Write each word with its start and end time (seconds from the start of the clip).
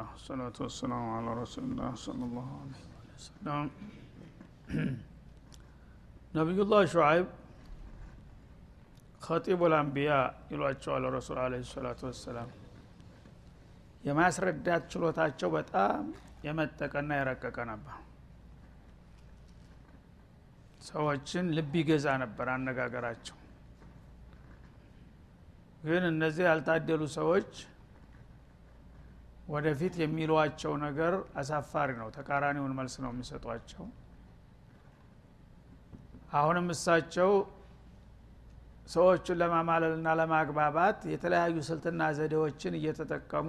አልሐምዱሊላህ 0.00 0.08
ሰላቱ 0.26 0.56
ወሰላሙ 0.64 1.04
አላ 1.14 1.28
ረሱሉላህ 1.38 1.90
ሰለላሁ 2.02 2.46
ዐለይሂ 2.56 2.82
ወሰለም። 3.10 3.66
ነቢዩላህ 6.34 6.80
ሹዓይብ 6.92 7.26
ከጢቡል 9.22 9.74
አንቢያ 9.78 10.12
ይሏቸዋል 10.52 11.04
ረሱል 11.16 11.38
አለይሂ 11.44 11.64
ሰላቱ 11.72 12.00
ወሰላም። 12.10 12.50
የማስረዳት 14.04 14.82
ችሎታቸው 14.92 15.50
በጣም 15.56 16.04
የመጠቀና 16.46 17.10
የረቀቀ 17.18 17.58
ነበር። 17.72 17.96
ሰዎችን 20.88 21.46
ልብ 21.56 21.72
ይገዛ 21.80 22.06
ነበር 22.22 22.48
አነጋገራቸው። 22.54 23.36
ግን 25.84 26.02
እነዚህ 26.10 26.44
ያልታደሉ 26.48 27.02
ሰዎች 27.18 27.50
ወደፊት 29.50 29.94
የሚሏቸው 30.00 30.72
ነገር 30.84 31.12
አሳፋሪ 31.40 31.90
ነው። 32.00 32.08
ተቃራኒውን 32.16 32.72
መልስ 32.78 32.94
ነው 33.04 33.10
የሚሰጧቸው። 33.12 33.84
አሁንም 36.32 36.66
እሳቸው 36.74 37.30
ሰዎቹን 38.86 39.38
ለማማለልና 39.40 40.08
ለማግባባት 40.20 40.98
የተለያዩ 41.12 41.56
ስልትና 41.68 42.02
ዘዴዎችን 42.18 42.76
እየተጠቀሙ 42.78 43.48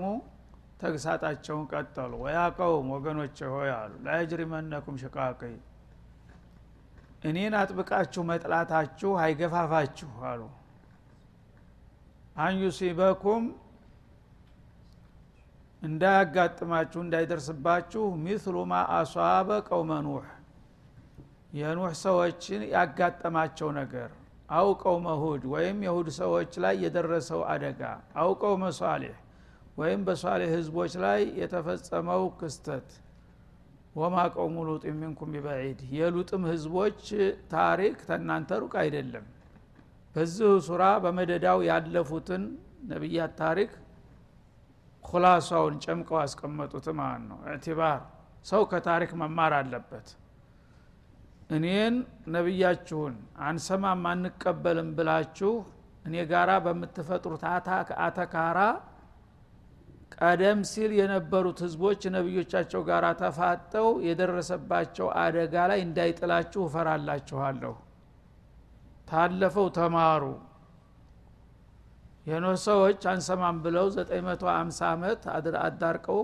ተግሳጣቸውን 0.81 1.65
ቀጠሉ። 1.71 2.11
ወያ 2.23 2.39
ቀውም 2.57 2.87
ወገኖች 2.95 3.37
ሆይ 3.53 3.69
አሉ። 3.75 3.91
ላየጅሪመነኩም 4.05 4.95
ሽቃቂ 5.03 5.41
እኔን 7.23 7.53
አጥብቃችሁ 7.59 8.21
መጥላታችሁ 8.29 9.11
አይገፋፋችሁ 9.23 10.11
አሉ። 10.29 10.41
አንዩሲበኩም 12.37 13.43
እንዳያጋጥማችሁ 15.81 16.99
እንዳይደርስባችሁ 17.03 18.03
ሚስሉ 18.23 18.57
ማ 18.67 18.81
አሷበ 18.97 19.49
ቀውመ 19.69 19.91
ኑህ 20.05 20.27
የኑህ 21.53 21.93
ሰዎችን 22.01 22.61
ያጋጠማቸው 22.73 23.69
ነገር 23.79 24.09
አውቀው 24.49 24.95
መሁድ 25.05 25.43
ወይም 25.53 25.77
የሁድ 25.85 26.07
ሰዎች 26.19 26.51
ላይ 26.63 26.75
የደረሰው 26.83 27.41
አደጋ 27.53 27.81
አውቀው 28.21 28.53
መሷሌህ 28.63 29.17
ወይም 29.77 30.01
በሷሌህ 30.07 30.49
ህዝቦች 30.55 30.93
ላይ 31.03 31.21
የተፈጸመው 31.41 32.23
ክስተት። 32.39 32.87
ወማ 33.95 34.15
ቀውሙ 34.33 34.57
ሉጥ 34.67 34.83
ሚንኩም 34.99 35.31
ቢበዒድ። 35.35 35.79
የሉጥም 35.95 36.43
ህዝቦች 36.51 36.99
ታሪክ 37.53 37.95
ተናንተ 38.09 38.59
ሩቅ 38.63 38.73
አይደለም። 38.83 39.25
በዚሁ 40.15 40.51
ሱራ 40.67 40.83
በመደዳው 41.03 41.59
ያለፉትን 41.69 42.43
ነቢያት 42.91 43.33
ታሪክ 43.41 43.71
ኩላሷውን 45.03 45.75
ጨምቀው 45.83 46.17
አስቀመጡት 46.21 46.87
ማለት 46.99 47.23
ነው? 47.29 47.39
እዕትባር። 47.47 47.99
ሰው 48.45 48.61
ከታሪክ 48.71 49.11
መማር 49.21 49.53
አለበት። 49.57 50.07
እኔን 51.49 51.95
ነቢያችሁን 52.35 53.15
አንሰማም 53.45 54.03
አንቀበልም 54.11 54.89
ብላችሁ 54.97 55.51
እኔ 56.05 56.15
ጋራ 56.31 56.51
በምትፈጥሩት 56.65 57.43
አተካራ 58.05 58.59
ቀደም 60.17 60.59
ሲል 60.69 60.91
የነበሩት 60.97 61.59
ህዝቦች 61.65 62.01
ነቢዮቻቸው 62.15 62.81
ጋር 62.89 63.05
ተፋጠው 63.21 63.87
የደረሰባቸው 64.07 65.07
አደጋ 65.21 65.55
ላይ 65.71 65.79
እንዳይጥላችሁ 65.85 66.61
እፈራላችኋለሁ። 66.67 67.73
ታለፈው 69.07 69.67
ተማሩ 69.77 70.23
የኖህ 72.25 72.57
ሰዎች 72.65 73.01
አንሰማም 73.11 73.57
ብለው 73.63 73.85
950 73.95 74.89
ዓመት 74.89 75.21
አዳርቀው 75.61 76.19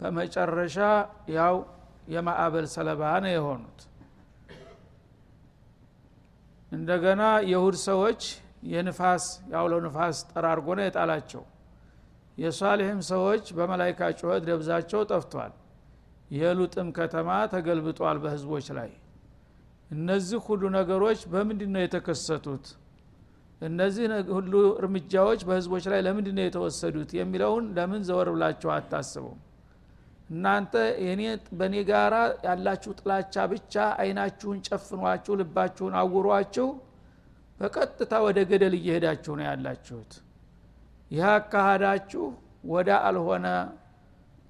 በመጨረሻ 0.00 0.76
ያው 1.36 1.56
የማዕበል 2.08 2.66
ሰለባ 2.74 3.02
ነው 3.24 3.32
የሆኑት። 3.32 3.78
እንደገና 6.72 7.22
የሁድ 7.50 7.76
ሰዎች 7.86 8.22
የንፋስ 8.70 9.24
ያውሎ 9.52 9.74
ንፋስ 9.84 10.16
ጠራርጎ 10.30 10.68
ነው 10.78 10.84
የጣላቸው። 10.86 11.42
የሷሊህም 12.38 13.00
ሰዎች 13.10 13.44
በመላይካ 13.58 14.10
ጩኸት 14.18 14.42
ደብዛቸው 14.48 15.00
ጠፍቷል። 15.10 15.52
የሉጥም 16.30 16.88
ከተማ 16.98 17.30
ተገልብጧል 17.52 18.18
በህዝቦች 18.24 18.66
ላይ። 18.78 18.90
እነዚህ 19.90 20.40
ሁሉ 20.46 20.62
ነገሮች 20.76 21.20
በምንድን 21.32 21.70
ነው 21.74 21.82
የተከሰቱት 21.84 22.66
እነዚህ 23.60 24.04
ሁሉ 24.36 24.52
እርምጃዎች 24.78 25.40
በህዝቦች 25.48 25.84
ላይ 25.92 26.00
ለምንድን 26.06 26.36
ነው 26.38 26.44
የተወሰዱት 26.46 27.10
የሚለውን 27.18 27.64
ለምን 27.76 28.02
ዘወር 28.08 28.28
ብላችሁ 28.34 28.70
አታስቡም? 28.74 29.38
እናንተ 30.30 30.72
እኔ 31.04 31.22
በእኔ 31.58 31.74
ጋራ 31.88 32.14
ያላችሁ 32.46 32.90
ጥላቻ 33.00 33.44
ብቻ 33.52 33.74
አይናችሁን 34.00 34.58
ጨፍኗችሁ 34.68 35.34
ልባችሁን 35.40 35.94
አውሯችሁ 36.00 36.68
በቀጥታ 37.60 38.12
ወደ 38.26 38.38
ገደል 38.50 38.74
እየሄዳችሁ 38.78 39.32
ነው 39.38 39.46
ያላችሁት። 39.48 40.12
ይህ 41.10 41.26
አካሃዳችሁ 41.32 42.24
ወደ 42.72 42.90
አልሆነ 43.08 43.46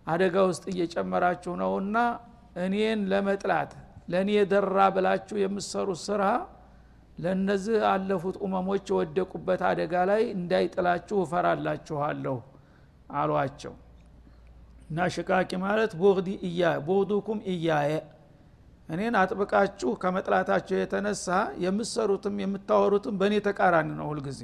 አደጋ 0.07 0.37
ውስጥ 0.49 0.65
እየጨመራችሁ 0.73 1.53
ነውና 1.63 1.97
እኔን 2.65 3.01
ለመጥላት 3.11 3.73
ለእኔ 4.13 4.31
ደራ 4.53 4.79
ብላችሁ 4.95 5.37
የምሰሩት 5.43 6.01
ስራ 6.07 6.23
ለእነዚህ 7.19 7.79
አለፉት 7.91 8.37
ኡመሞች 8.45 8.85
የወደቁበት 8.91 9.61
አደጋ 9.69 9.95
ላይ 10.11 10.23
እንዳይጥላችሁ 10.35 11.19
እፈራላችኋለሁ 11.25 12.37
አሏቸው። 13.15 13.75
እና 14.91 15.07
ሽቃቂ 15.15 15.51
ማለት 15.65 15.93
ቡግዲ 16.01 16.29
እያ 16.49 16.61
ቡግዱኩም 16.87 17.41
እያየ 17.53 17.93
እኔን 18.89 19.15
አጥብቃችሁ 19.21 19.91
ከመጥላታቸው 20.03 20.77
የተነሳ 20.79 21.27
የምሰሩትም 21.65 22.37
የምታወሩትም 22.43 23.17
በእኔ 23.21 23.35
ተቃራኒ 23.49 23.89
ነው 23.99 24.07
ሁልጊዜ 24.13 24.41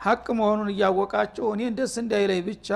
ሀቅ 0.00 0.26
መሆኑን 0.38 0.68
እያወቃችሁ 0.74 1.46
እኔን 1.54 1.76
ደስ 1.78 1.94
እንዳይለይ 2.02 2.40
ብቻ 2.48 2.68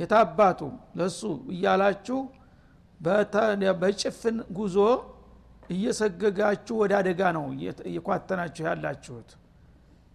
የታባቱ 0.00 0.60
ለሱ 0.98 1.20
እያላችሁ 1.54 2.20
በጭፍን 3.80 4.36
ጉዞ 4.56 4.76
እየሰገጋችሁ 5.70 6.74
ወደ 6.82 6.92
አደጋ 7.00 7.20
ነው 7.36 7.44
እየኳተናችሁ 7.88 8.64
ያላችሁት። 8.68 9.30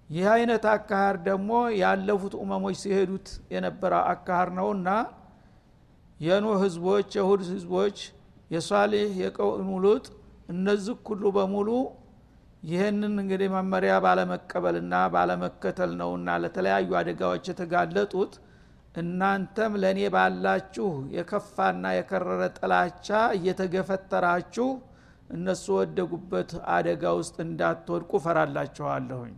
ይህ 0.09 0.27
አይነት 0.33 0.63
አካሃር 0.73 1.15
ደግሞ 1.27 1.49
ያለፉት 1.81 2.33
ኡመሞች 2.41 2.77
ሲሄዱት 2.83 3.27
የነበረ 3.53 3.93
አካሃር 4.11 4.49
ነውና 4.59 4.89
የኖህ 6.19 6.57
ህዝቦች 6.63 7.09
የሁድ 7.19 7.41
ህዝቦች 7.51 7.97
የሷሌህ 8.51 9.09
የቀውሙ 9.23 9.71
ሉጥ 9.83 10.05
እነዚህ 10.49 10.97
ሁሉ 11.09 11.23
በሙሉ 11.35 11.69
ይህንን 12.69 13.13
እንግዲህ 13.21 13.49
መመሪያ 13.55 13.93
ባለመቀበልና 14.05 14.93
ባለመከተል 15.13 15.91
ነውና 15.99 16.29
ለተለያዩ 16.43 16.89
አደጋዎች 17.01 17.45
የተጋለጡት 17.51 18.33
እናንተም 19.01 19.73
ለእኔ 19.81 19.99
ባላችሁ 20.15 20.87
የከፋና 21.15 21.91
የከረረ 21.97 22.41
ጥላቻ 22.57 23.07
እየተገፈተራችሁ 23.37 24.67
እነሱ 25.29 25.65
ወደጉበት 25.77 26.51
አደጋ 26.75 27.03
ውስጥ 27.17 27.35
እንዳትወድቁ 27.45 28.11
ፈራላችኋለሁኝ 28.23 29.35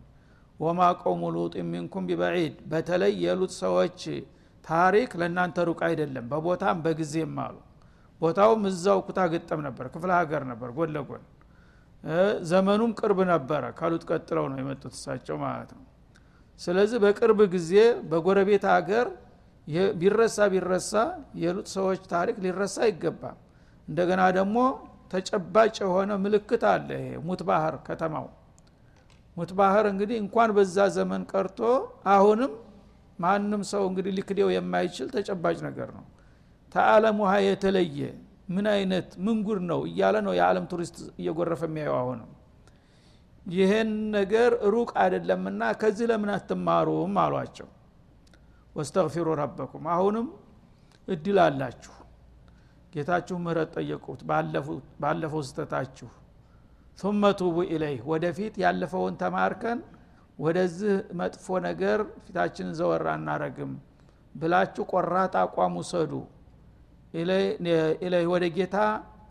ወማ 0.59 0.81
ቀውሙ 1.01 1.23
ሉጥ 1.35 1.53
ሚንኩም 1.71 2.03
ቢበዒድ። 2.09 2.55
በተለይ 2.71 3.13
የሉጥ 3.23 3.51
ሰዎች 3.61 3.99
ታሪክ 4.65 5.11
ለእናንተ 5.19 5.57
ሩቅ 5.69 5.79
አይደለም 5.88 6.25
በቦታም 6.31 6.79
በጊዜም 6.83 7.38
አሉ። 7.45 7.55
ቦታውም 8.21 8.63
እዛው 8.69 8.99
ኩታ 9.05 9.19
ገጠም 9.31 9.61
ነበር 9.67 9.85
ክፍለ 9.93 10.11
ሀገር 10.19 10.43
ነበር 10.51 10.69
ጎን 10.77 10.91
ለጎን። 10.95 11.23
ዘመኑም 12.49 12.91
ቅርብ 12.99 13.19
ነበረ 13.31 13.63
ካሉት 13.79 14.03
ቀጥለው 14.09 14.45
ነው 14.51 14.57
የመጡት 14.61 14.94
እሳቸው 14.97 15.35
ማለት 15.44 15.71
ነው። 15.77 15.83
ስለዚህ 16.59 16.97
በቅርብ 17.03 17.39
ጊዜ 17.53 17.73
በጎረቤት 18.09 18.63
ሀገር 18.73 19.07
ቢረሳ 19.99 20.37
ቢረሳ 20.53 20.94
የሉጥ 21.41 21.67
ሰዎች 21.75 21.99
ታሪክ 22.13 22.37
ሊረሳ 22.45 22.77
አይገባም። 22.87 23.37
እንደገና 23.87 24.21
ደግሞ 24.39 24.57
ተጨባጭ 25.11 25.75
የሆነ 25.83 26.11
ምልክት 26.23 26.63
አለ 26.71 26.89
ይሄ 26.97 27.15
ሙት 27.27 27.41
ባህር 27.49 27.75
ከተማው። 27.87 28.27
ሙት 29.37 29.51
ባህር 29.59 29.85
እንግዲህ 29.91 30.17
እንኳን 30.23 30.49
በዛ 30.57 30.77
ዘመን 30.97 31.21
ቀርቶ 31.31 31.59
አሁንም 32.13 32.51
ማንም 33.19 33.61
ሰው 33.71 33.83
እንግዲህ 33.89 34.11
ሊክዴው 34.17 34.49
የማይችል 34.55 35.07
ተጨባጭ 35.15 35.57
ነገር 35.67 35.89
ነው። 35.97 36.05
ተአለም 36.71 37.17
ውሃ 37.23 37.33
የተለየ 37.45 37.99
ምን 38.49 38.65
አይነት 38.73 39.09
ምንጉር 39.25 39.59
ነው 39.69 39.81
እያለ 39.89 40.15
ነው 40.25 40.33
የዓለም 40.37 40.65
ቱሪስት 40.71 40.97
እየጎረፈ 41.21 41.61
የሚያየው 41.69 41.97
አሁንም። 42.01 42.29
ይህን 43.45 43.91
ነገር 44.15 44.51
ሩቅ 44.73 44.89
አይደለምና 45.03 45.61
ከዚህ 45.81 46.05
ለምን 46.11 46.31
አትማሩም 46.35 47.15
አሏቸው። 47.23 47.69
ወስተግፊሩ 48.75 49.27
ረበኩም 49.39 49.85
አሁንም 49.95 50.27
እድል 51.07 51.37
አላችሁ 51.45 51.93
ጌታችሁ 52.93 53.35
ምህረት 53.43 53.69
ጠየቁት 53.77 54.21
ባለፈው 55.01 55.41
ስተታችሁ 55.49 56.09
ثم 56.99 57.21
ቱቡ 57.39 57.57
ኢለይህ 57.73 58.01
ወደፊት 58.11 58.55
ያለፈውን 58.63 59.13
ተማርከን 59.21 59.79
ወደዚህ 60.39 60.91
መጥፎ 61.19 61.45
ነገር 61.67 61.99
ፊታችንን 62.25 62.75
ዘወር 62.79 63.05
አናረግም 63.13 63.71
ብላችሁ 64.35 64.83
ቆራጥ 64.91 65.33
አቋም 65.41 65.73
ውሰዱ። 65.79 66.11
ኢለይ 68.01 68.25
ወደ 68.33 68.45
ጌታ 68.57 68.75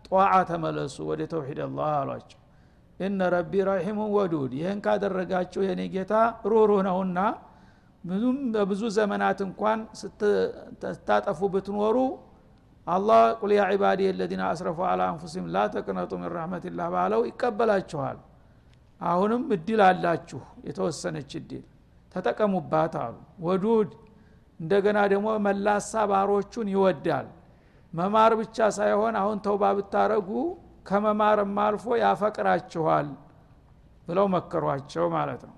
ጧዓ 0.07 0.33
ተመለሱ 0.49 0.95
ወደ 1.09 1.21
ተውሒድ 1.31 1.59
አላህ 1.65 1.91
አሏቸው። 1.99 2.39
እነ 2.99 3.19
ረቢ 3.35 3.53
ረሒሙን 3.69 4.09
ወዱድ 4.17 4.51
ይህን 4.59 4.79
ካደረጋችሁ 4.85 5.61
የኔ 5.67 5.81
ጌታ 5.95 6.13
ሩህሩህ 6.51 6.81
ነውና 6.87 7.19
ብዙም 8.03 8.37
በብዙ 8.53 8.83
ዘመናት 8.97 9.39
እንኳን 9.47 9.79
ስታጠፉ 10.01 11.39
ብትኖሩ 11.55 11.97
አላህ 12.87 13.23
ቁል 13.39 13.51
ያ 13.53 13.63
ዒባዲ 13.73 13.99
የለዚነ 14.07 14.41
አስረፉ 14.47 14.79
አላ 14.87 15.01
አንፉሲም 15.11 15.45
ላ 15.53 15.65
ተቅነጡ 15.73 16.11
ምን 16.21 16.29
ረሕመትላህ 16.35 16.87
ባለው 16.93 17.21
ይቀበላችኋል። 17.29 18.17
አሁንም 19.01 19.43
እድል 19.55 19.81
አላችሁ 19.87 20.39
የተወሰነች 20.67 21.31
እድል 21.39 21.63
ተጠቀሙባት 22.15 22.95
አሉ። 23.03 23.15
ወዱድ 23.45 23.91
እንደገና 24.59 24.99
ደግሞ 25.13 25.27
መላሳ 25.45 26.01
ባሮቹን 26.11 26.67
ይወዳል። 26.73 27.27
መማር 27.93 28.31
ብቻ 28.41 28.67
ሳይሆን 28.77 29.13
አሁን 29.21 29.37
ተውባ 29.45 29.63
ብታረጉ 29.77 30.29
ከመማርም 30.87 31.55
አልፎ 31.63 31.85
ያፈቅራችኋል 32.03 33.07
ብለው 34.07 34.27
መከሯቸው 34.35 35.05
ማለት 35.15 35.41
ነው 35.49 35.55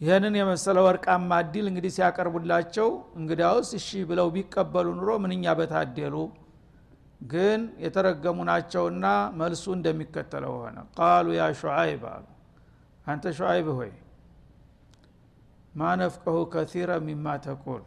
ይህንን 0.00 0.34
የመሰለ 0.38 0.76
ወርቃማ 0.86 1.30
እድል 1.42 1.66
እንግዲህ 1.70 1.90
ሲያቀርቡላቸው 1.96 2.88
እንግዲያውስ 3.18 3.70
እሺ 3.78 3.88
ብለው 4.10 4.28
ቢቀበሉ 4.34 4.86
ኑሮ 4.98 5.10
ምንኛ 5.24 5.44
በታደሉ? 5.58 6.14
ግን 7.30 7.60
የተረገሙ 7.84 8.38
ናቸውና 8.48 9.06
መልሱ 9.40 9.64
እንደሚከተለው 9.76 10.54
ሆነ። 10.60 10.76
ቃሉ 10.98 11.26
ያ 11.38 11.46
ሹዓይብ 11.60 12.02
አሉ። 12.12 12.24
አንተ 13.06 13.32
ሹዓይብ 13.38 13.66
ሆይ 13.78 13.92
ማ 15.74 15.90
ነፍቀሁ 16.00 16.36
ከሲረ 16.52 16.90
ሚማ 17.06 17.26
ተቁል? 17.44 17.82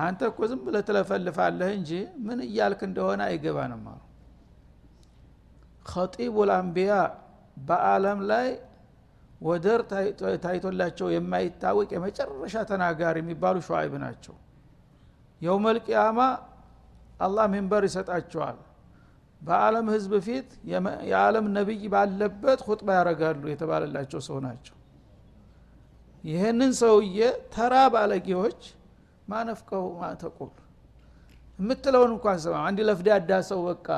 አንተ 0.00 0.20
እኮ 0.30 0.38
ዝም 0.50 0.60
ብለህ 0.66 0.82
ትለፈልፋለህ 0.88 1.70
እንጂ 1.78 1.90
ምን 2.26 2.38
እያልክ 2.46 2.80
እንደሆነ 2.88 3.20
አይገባንም 3.28 3.84
አሉ። 3.92 4.00
ከጢቡ 5.86 6.36
ልአንቢያ 6.48 6.92
በአለም 7.60 8.20
ላይ 8.30 8.48
ወደር 9.40 9.80
ታይቶላቸው 10.44 11.08
የማይታወቅ 11.14 11.88
የመጨረሻ 11.94 12.56
ተናጋሪ 12.70 13.16
የሚባሉ 13.22 13.56
ሸዋይብ 13.66 13.94
ናቸው። 14.02 14.34
የውመልቅያማ 15.40 16.18
አላህ 17.20 17.46
ሚንበር 17.54 17.82
ይሰጣቸዋል። 17.88 18.58
በአለም 19.42 19.86
ህዝብ 19.94 20.12
ፊት 20.26 20.48
የዓለም 21.10 21.46
ነቢይ 21.56 21.84
ባለበት 21.94 22.60
ሁጥባ 22.66 22.88
ያደርጋሉ 22.98 23.42
የተባለላቸው 23.52 24.20
ሰው 24.28 24.38
ናቸው። 24.46 24.76
ይህንን 26.24 26.72
ሰውዬ 26.80 27.18
ተራ 27.54 27.74
ባለጌዎች 27.94 28.60
ማነፍቀው 29.28 29.84
ማተቁል 30.00 30.52
የምትለውን 31.58 32.10
እንኳን 32.14 32.38
ሰማ 32.44 32.56
አንድ 32.68 32.78
ለፍዳዳ 32.88 33.32
ሰው 33.48 33.60
በቃ 33.68 33.88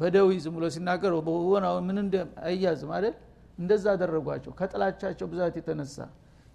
በደዊ 0.00 0.30
ዝም 0.44 0.54
ብሎ 0.56 0.64
ሲናገር 0.74 1.12
ሆነ 1.46 1.66
ምን 1.86 1.96
እንደ 2.02 2.16
አያዝም 2.48 2.90
አይደል 2.96 3.14
እንደዛ 3.58 3.84
አደረጓቸው። 3.94 4.52
ከጥላቻቸው 4.58 5.26
ብዛት 5.32 5.54
የተነሳ 5.60 5.96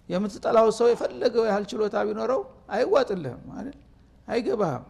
የምትጠላው 0.08 0.68
ሰው 0.78 0.86
የፈለገው 0.90 1.44
ያህል 1.48 1.64
ችሎታ 1.70 1.96
ቢኖረው 2.08 2.40
አይዋጥልህም 2.70 3.42
አይደል? 3.56 3.76
አይገባህም። 4.28 4.84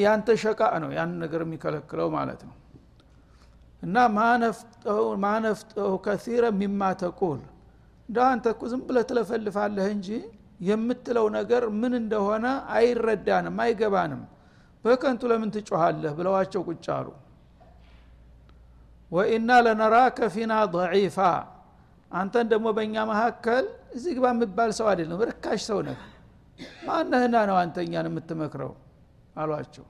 ያንተ 0.00 0.28
ሸቃ 0.42 0.60
ነው 0.82 0.90
ያን 0.96 1.10
ነገር 1.22 1.40
የሚከለክለው 1.44 2.08
ማለት 2.16 2.40
ነው። 2.48 2.54
እና 3.82 3.96
ማነፍጠሁ 5.24 5.90
ከሲረ 6.04 6.44
ሚማ 6.60 6.80
ተቁል። 7.02 7.42
እንደ 8.08 8.18
አንተ 8.30 8.46
እኮ 8.54 8.62
ዝም 8.72 8.82
ብለህ 8.88 9.04
ትለፈልፋለህ 9.10 9.86
እንጂ 9.94 10.08
የምትለው 10.60 11.26
ነገር 11.36 11.62
ምን 11.80 11.92
እንደሆነ 12.00 12.46
አይረዳንም 12.76 13.56
አይገባንም። 13.64 14.22
በከንቱ 14.84 15.22
ለምን 15.30 15.50
ትጮሃለህ 15.54 16.12
ብለዋቸው 16.18 16.60
ቁጭ 16.68 16.86
አሉ 16.96 17.08
ወኢና 19.12 19.50
ለነራከ 19.64 20.18
ፊና 20.34 20.52
ضዒፋ 20.74 21.18
አንተን 22.10 22.46
ደግሞ 22.52 22.66
በእኛ 22.76 22.94
መካከል 23.10 23.64
እዚህ 23.96 24.12
ግባ 24.16 24.26
የሚባል 24.32 24.70
ሰው 24.78 24.86
አይደለም 24.90 25.20
ርካሽ 25.30 25.60
ሰው 25.68 25.78
ነህ። 25.86 25.98
ማነህና 26.86 27.36
ነው 27.48 27.56
አንተኛን 27.62 28.06
የምትመክረው? 28.10 28.72
አሏቸው። 29.36 29.86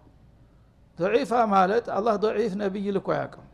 ضዒፋ 0.98 1.32
ማለት 1.54 1.86
አላህ 1.96 2.14
ضዒፍ 2.24 2.52
ነቢይ 2.62 2.86
ልኮ 2.96 3.08
ያቅም 3.18 3.46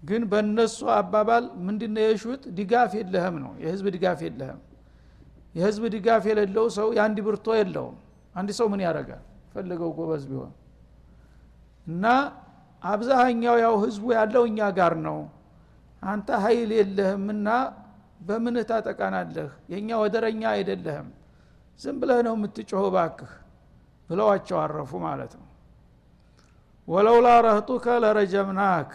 ግን 0.00 0.22
በእነሱ 0.30 0.78
አባባል 0.94 1.44
ምንድነው 1.66 2.04
የሹት? 2.06 2.42
ድጋፍ 2.58 2.92
የለህም 2.98 3.36
ነው። 3.44 3.52
የህዝብ 3.62 3.86
ድጋፍ 3.96 4.20
የለህም። 4.26 4.60
የህዝብ 5.54 5.84
ድጋፍ 5.94 6.24
የሌለው 6.30 6.66
ሰው 6.76 6.88
የአንድ 6.96 7.18
ብርቶ 7.26 7.48
የለውም። 7.60 7.96
አንድ 8.34 8.50
ሰው 8.58 8.66
ምን 8.72 8.80
ያደረጋል 8.86 9.22
ፈለገው 9.52 9.90
ጎበዝ 9.98 10.24
ቢሆን። 10.30 10.52
እና 11.86 12.04
አብዛኛው 12.82 13.56
ያው 13.62 13.74
ህዝቡ 13.82 14.04
ያለው 14.16 14.44
እኛ 14.50 14.60
ጋር 14.78 14.94
ነው። 15.06 15.18
አንተ 16.02 16.28
ሀይል 16.44 16.70
የለህምና 16.78 17.48
በምንህ 18.20 18.64
ታጠቃናለህ? 18.70 19.50
የእኛ 19.72 19.88
ወደረኛ 20.02 20.42
አይደለህም። 20.54 21.08
ዝም 21.80 21.96
ብለህ 22.00 22.18
ነው 22.26 22.34
የምትጮኸው 22.36 22.90
ባክህ 22.94 23.30
ብለዋቸው 24.10 24.56
አረፉ 24.62 24.90
ማለት 25.04 25.32
ነው። 25.38 25.46
ወለውላ 26.88 27.28
ረህጡከ 27.46 27.86
ለረጀምናክ። 28.04 28.90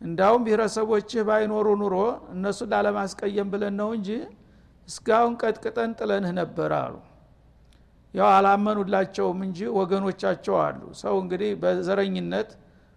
እንዳውም 0.00 0.42
ብሔረሰቦችህ 0.46 1.22
ባይኖሩ 1.28 1.66
ኑሮ 1.80 1.94
እነሱን 2.34 2.68
ላለማስቀየም 2.72 3.48
ብለን 3.52 3.74
ነው 3.80 3.90
እንጂ 3.96 4.08
እስካሁን 4.88 5.34
ቀጥቅጠን 5.42 5.92
ጥለንህ 5.98 6.32
ነበር 6.40 6.70
አሉ። 6.78 6.94
ያው 8.14 8.28
አላመኑላቸውም 8.34 9.40
እንጂ 9.46 9.58
ወገኖቻቸው 9.78 10.56
አሉ። 10.62 10.80
ሰው 11.00 11.14
እንግዲህ 11.22 11.50
በዘረኝነት 11.62 12.50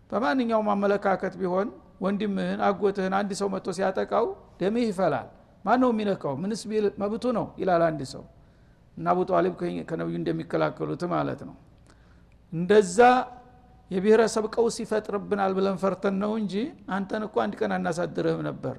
በማንኛውም 0.10 0.68
አመለካከት 0.74 1.34
ቢሆን 1.42 1.68
ወንድምህን 2.04 2.60
አጎትህን 2.68 3.14
አንድ 3.18 3.32
ሰው 3.40 3.48
መጥቶ 3.54 3.70
ሲያጠቃው 3.78 4.26
ደምህ 4.62 4.86
ይፈላል። 4.90 5.28
ማን 5.66 5.80
ነው 5.84 5.90
የሚነካው? 5.94 6.34
ምንስ 6.42 6.62
ቢል 6.70 6.86
መብቱ 7.02 7.24
ነው 7.38 7.46
ይላል 7.62 7.82
አንድ 7.88 8.02
ሰው። 8.14 8.24
እና 8.98 9.08
አቡ 9.14 9.20
ጣሊብ 9.30 9.54
ከነቢዩ 9.90 10.16
እንደሚከላከሉት 10.22 11.04
ማለት 11.14 11.42
ነው። 11.48 11.56
እንደዛ 12.54 13.00
የብሔረሰብ 13.92 14.46
ቀውስ 14.56 14.76
ይፈጥርብናል 14.84 15.52
ብለን 15.58 15.78
ፈርተን 15.84 16.16
ነው 16.24 16.32
እንጂ 16.40 16.54
አንተን 16.96 17.24
እኮ 17.28 17.36
አንድ 17.46 17.54
ቀን 17.60 17.72
አናሳድርህም 17.78 18.42
ነበር 18.50 18.76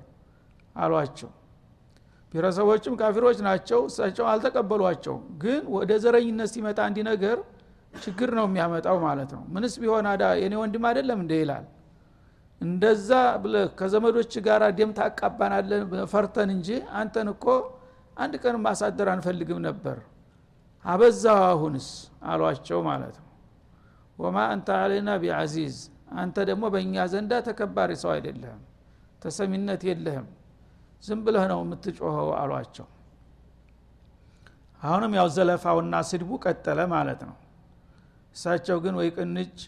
አሏቸው። 0.76 1.30
ብሔረሰቦችም 2.32 2.94
ካፊሮች 3.00 3.38
ናቸው 3.46 3.80
እሳቸው 3.88 4.24
አልተቀበሏቸውም። 4.32 5.22
ግን 5.42 5.62
ወደ 5.76 5.92
ዘረኝነት 6.04 6.50
ሲመጣ 6.54 6.78
አንዲ 6.86 6.98
ነገር 7.08 7.38
ችግር 7.92 8.30
ነው 8.38 8.44
የሚያመጣው 8.48 8.96
ማለት 9.04 9.30
ነው። 9.36 9.42
ምንስ 9.54 9.74
ቢሆን 9.82 10.06
አዳ 10.10 10.24
የኔ 10.40 10.54
ወንድም 10.62 10.84
አይደለም 10.90 11.18
እንደ 11.24 11.32
ይላል። 11.40 11.64
እንደዛ 12.60 13.10
ብለ 13.42 13.56
ከዘመዶች 13.78 14.32
ጋር 14.46 14.62
ደም 14.78 14.90
ታቃባናለን 14.98 15.82
ፈርተን 16.12 16.50
እንጂ 16.56 16.68
አንተን 17.00 17.28
እኮ 17.34 17.46
አንድ 18.16 18.34
ቀን 18.42 18.56
ማሳደር 18.64 19.08
አንፈልግም 19.12 19.60
ነበር። 19.68 19.98
አበዛው 20.84 21.40
አሁንስ? 21.48 21.86
አሏቸው 22.26 22.78
ማለት 22.88 23.16
ነው። 23.20 23.26
ወማ 24.18 24.38
አንተ 24.52 24.68
አለና 24.80 25.10
ቢዐዚዝ 25.22 25.76
አንተ 26.16 26.36
ደግሞ 26.48 26.64
በእኛ 26.74 26.94
ዘንዳ 27.12 27.32
ተከባሪ 27.46 27.90
ሰው 28.02 28.10
አይደለህም 28.14 28.62
ተሰሚነት 29.22 29.82
የለህም 29.88 30.26
ዝም 31.04 31.20
ብለህ 31.26 31.44
ነው 31.52 31.60
የምትጮኸው 31.64 32.30
አሏቸው። 32.40 32.86
አሁንም 34.82 35.12
ያው 35.18 35.28
ዘለፋውና 35.36 35.94
ስድቡ 36.10 36.30
ቀጠለ 36.44 36.80
ማለት 36.94 37.20
ነው 37.28 37.36
እሳቸው 38.36 38.78
ግን 38.84 38.94
ወይ 39.00 39.08
ቅንጭ 39.16 39.58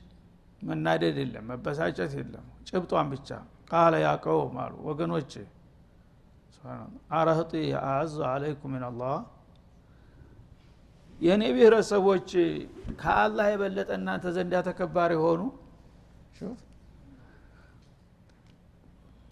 መናደድ 0.62 1.16
የለም 1.22 1.44
መበሳጨት 1.50 2.12
የለም 2.18 2.46
ጭብጧን 2.68 3.06
ብቻ። 3.12 3.28
ቃለ 3.70 3.94
ያቀውም 4.04 4.56
አሉ 4.62 4.74
ወገኖች 4.88 5.32
አረህጢ 7.16 7.52
አዙ 7.90 8.16
አለይኩም 8.28 8.72
ምን 8.74 8.82
አላህ። 8.88 9.14
የእኔ 11.20 11.42
ብሔረሰቦች 11.54 12.30
ከአላህ 13.00 13.46
የበለጠ 13.52 13.90
እናንተ 13.98 14.24
ዘንዳ 14.36 14.54
ተከባሪ 14.68 15.12
ሆኑ? 15.24 15.40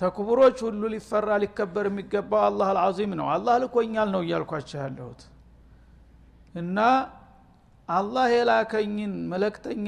ተክቡሮች 0.00 0.58
ሁሉ 0.66 0.82
ሊፈራ 0.92 1.30
ሊከበር 1.42 1.86
የሚገባው 1.88 2.42
አላህ 2.46 2.66
አልዓዚም 2.72 3.12
ነው። 3.20 3.26
አላህ 3.34 3.54
ልኮኛል 3.62 4.08
ነው 4.14 4.20
እያልኳቸው 4.24 4.78
ያለሁት። 4.82 5.22
እና 6.54 6.78
አላህ 7.90 8.26
የላከኝን 8.32 9.12
መለክተኛ 9.30 9.86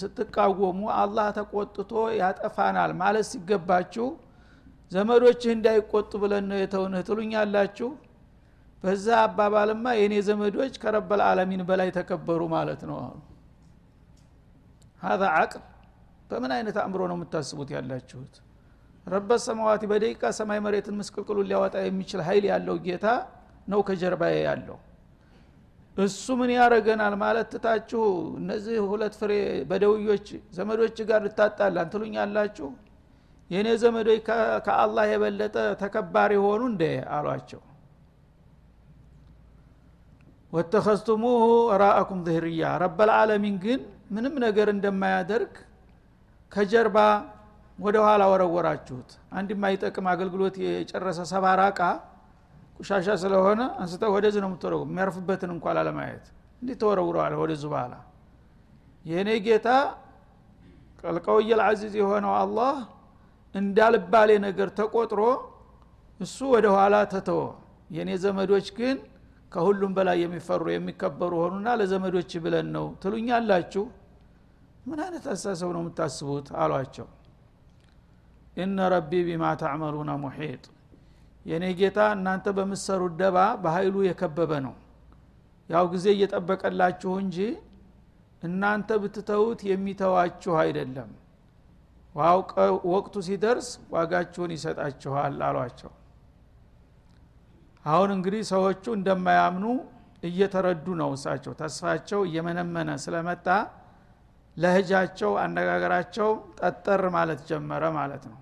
ስትቃወሙ 0.00 0.80
አላህ 1.00 1.26
ተቆጥቶ 1.36 1.90
ያጠፋናል 2.20 2.92
ማለት 3.02 3.26
ሲገባችሁ 3.30 4.06
ዘመዶችህ 4.92 5.50
እንዳይቆጡ 5.56 6.12
ብለን 6.22 6.44
ነው 6.50 6.58
የተውንህ 6.60 7.02
ትሉኛላችሁ? 7.08 7.88
በዛ 8.82 9.06
አባባልማ 9.24 9.86
የእኔ 9.96 10.14
ዘመዶች 10.28 10.74
ከረበል 10.82 11.20
አለሚን 11.26 11.62
በላይ 11.68 11.88
ተከበሩ 11.98 12.40
ማለት 12.54 12.82
ነው። 12.90 12.98
አሉ 13.04 13.18
ሀዛ 15.02 15.22
አቅል 15.40 15.64
በምን 16.30 16.52
አይነት 16.56 16.76
አእምሮ 16.82 17.00
ነው 17.10 17.16
የምታስቡት 17.18 17.68
ያላችሁት? 17.76 18.34
ረበ 19.06 19.30
ሰማዋቲ 19.46 19.82
በደቂቃ 19.90 20.22
ሰማይ 20.38 20.58
መሬትን 20.66 20.96
ምስቅልቅሉን 21.00 21.46
ሊያወጣ 21.50 21.76
የሚችል 21.86 22.20
ሀይል 22.26 22.44
ያለው 22.52 22.76
ጌታ 22.86 23.06
ነው 23.68 23.80
ከጀርባዬ 23.88 24.34
ያለው 24.48 24.78
እሱ 26.00 26.26
ምን 26.40 26.50
ያደረገናል 26.54 27.14
ማለት 27.22 27.46
ትታችሁ 27.52 28.02
እነዚህ 28.38 28.76
ሁለት 28.90 29.14
ፍሬ 29.20 29.32
በደውዮች 29.70 30.26
ዘመዶች 30.52 30.98
ጋር 31.08 31.20
ልታጣላን 31.26 31.88
ትሉኛላችሁ? 31.92 32.68
የእኔ 33.50 33.68
ዘመዶች 33.82 34.20
ከአላህ 34.66 35.04
የበለጠ 35.12 35.56
ተከባሪ 35.82 36.32
ሆኑ 36.44 36.62
እንደ 36.70 36.82
አሏቸው። 37.14 37.62
ወተኸዝቱሙሁ 40.52 41.42
ራአኩም 41.82 42.20
ዝህርያ 42.26 42.62
ረበልዓለሚን 42.82 43.56
ግን 43.64 43.80
ምንም 44.14 44.34
ነገር 44.44 44.68
እንደማያደርግ 44.72 45.52
ከጀርባ 46.52 46.98
ወደ 47.78 47.96
ኋላ 48.06 48.22
ወረወራችሁት። 48.32 49.10
አንድ 49.32 49.50
የማይጠቅም 49.54 50.06
አገልግሎት 50.12 50.56
የጨረሰ 50.64 51.20
ሰባራ 51.32 51.60
ቁሻሻ 52.80 53.08
ስለሆነ 53.22 53.60
አንስተ 53.80 54.02
ወደዚህ 54.14 54.40
ነው 54.42 54.48
የምትወረው 54.50 54.82
የሚያርፍበትን 54.86 55.50
እንኳ 55.54 55.72
ላለማየት 55.76 56.24
እንዲህ 56.62 56.76
ተወረውረዋል 56.82 57.34
ወደዙ 57.40 57.62
በኋላ። 57.72 57.94
የእኔ 59.04 59.28
ጌታ 59.46 59.68
ቀልቀውየል 61.02 61.60
አዚዝ 61.66 61.94
የሆነው 62.00 62.32
አላህ 62.40 62.74
እንዳልባሌ 63.54 64.30
ነገር 64.46 64.68
ተቆጥሮ 64.78 65.20
እሱ 66.20 66.38
ወደ 66.54 66.66
ኋላ 66.76 66.96
ተተወ። 67.12 67.42
የእኔ 67.90 68.10
ዘመዶች 68.24 68.66
ግን 68.78 68.96
ከሁሉም 69.52 69.92
በላይ 69.96 70.18
የሚፈሩ 70.22 70.64
የሚከበሩ 70.72 71.32
ሆኑና 71.42 71.68
ለዘመዶች 71.80 72.32
ብለን 72.44 72.68
ነው 72.76 72.84
ትሉኛላችሁ 73.02 73.84
ምን 74.86 74.98
አይነት 75.04 75.24
አስተሳሰብ 75.32 75.70
ነው 75.74 75.82
የምታስቡት? 75.82 76.46
አሏቸው። 76.62 77.06
ኢነ 78.56 78.78
ረቢ 78.92 79.12
ቢማ 79.26 79.44
ተዕመሉነ 79.60 80.10
ሙሒጥ 80.22 80.62
የእኔ 81.46 81.64
ጌታ 81.78 81.98
እናንተ 82.16 82.46
በምሰሩት 82.56 83.14
ደባ 83.20 83.36
በኃይሉ 83.62 83.96
የከበበ 84.06 84.52
ነው። 84.66 84.74
ያው 85.70 85.84
ጊዜ 85.92 86.06
እየጠበቀላችሁ 86.14 87.12
እንጂ 87.22 87.36
እናንተ 88.42 88.90
ብትተውት 89.02 89.60
የሚተዋችሁ 89.68 90.54
አይደለም። 90.62 91.10
ወቅቱ 92.90 93.14
ሲደርስ 93.26 93.66
ዋጋችሁን 93.94 94.52
ይሰጣችኋል 94.56 95.36
አሏቸው። 95.48 95.90
አሁን 97.84 98.10
እንግዲህ 98.16 98.42
ሰዎቹ 98.50 98.84
እንደማያምኑ 98.96 99.66
እየተረዱ 100.22 100.86
ነው 101.00 101.10
እሳቸው። 101.16 101.52
ተስፋቸው 101.60 102.20
እየመነመነ 102.28 102.90
ስለመጣ 103.04 103.46
ለህጃቸው 104.56 105.32
አነጋገራቸው 105.42 106.30
ጠጠር 106.60 107.02
ማለት 107.16 107.40
ጀመረ 107.50 107.84
ማለት 107.96 108.24
ነው 108.30 108.38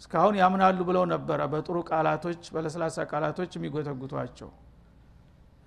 እስካሁን 0.00 0.34
ያምናሉ 0.40 0.78
ብለው 0.88 1.04
ነበረ 1.10 1.40
በጥሩ 1.52 1.76
ቃላቶች 1.90 2.42
በለስላሳ 2.54 3.04
ቃላቶች 3.10 3.50
የሚጎተጉቷቸው። 3.56 4.50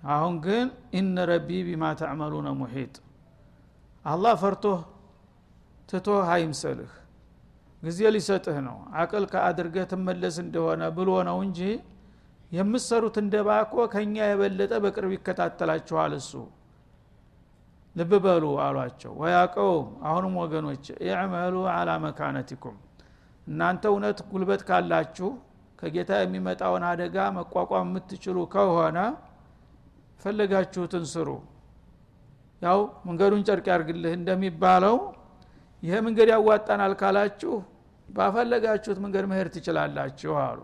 አሁን 0.08 0.34
ግን 0.46 0.66
ኢነ 0.98 1.16
ረቢ 1.30 1.48
ቢማ 1.66 1.84
ተዕመሉነ 2.00 2.48
ሙሒጥ። 2.58 2.94
አላህ 4.04 4.34
ፈርቶህ 4.42 4.80
ትቶህ 5.88 6.28
አይምሰልህ 6.34 6.92
ጊዜ 7.82 8.00
ሊሰጥህ 8.14 8.58
ነው። 8.66 8.76
አቅል 9.00 9.24
ከአድርገህ 9.32 9.84
ትመለስ 9.90 10.36
እንደሆነ 10.44 10.82
ብሎ 10.98 11.10
ነው 11.28 11.38
እንጂ 11.46 11.60
የምሰሩት 12.50 13.16
እንደባ 13.22 13.48
እኮ 13.64 13.76
ከእኛ 13.92 14.16
የበለጠ 14.28 14.72
በቅርብ 14.84 15.12
ይከታተላችኋል 15.16 16.12
እሱ። 16.18 16.32
ልብ 17.96 18.12
በሉ 18.24 18.44
አሏቸው። 18.64 19.12
ወያቀውም 19.20 19.88
አሁንም 20.06 20.34
ወገኖች 20.42 20.84
ኢዕመሉ 21.04 21.54
አላ 21.74 21.90
መካነቲኩም 22.04 22.76
እናንተ 23.46 23.84
እውነት 23.92 24.18
ጉልበት 24.30 24.62
ካላችሁ 24.68 25.28
ከጌታ 25.78 26.12
የሚመጣውን 26.20 26.84
አደጋ 26.90 27.16
መቋቋም 27.36 27.88
የምትችሉ 27.88 28.36
ከሆነ 28.54 28.98
ፈለጋችሁትን 30.20 31.04
ስሩ። 31.12 31.28
ያው 32.62 32.78
መንገዱን 33.06 33.42
ጨርቅ 33.48 33.66
ያርግልህ 33.72 34.12
እንደሚባለው 34.18 34.96
ይሄ 35.82 35.94
መንገድ 36.06 36.28
ያዋጣናል 36.34 36.92
ካላችሁ 37.00 37.54
ባፈለጋችሁት 38.08 38.98
መንገድ 39.04 39.24
መሄድ 39.30 39.48
ትችላላችሁ 39.54 40.32
አሉ። 40.44 40.60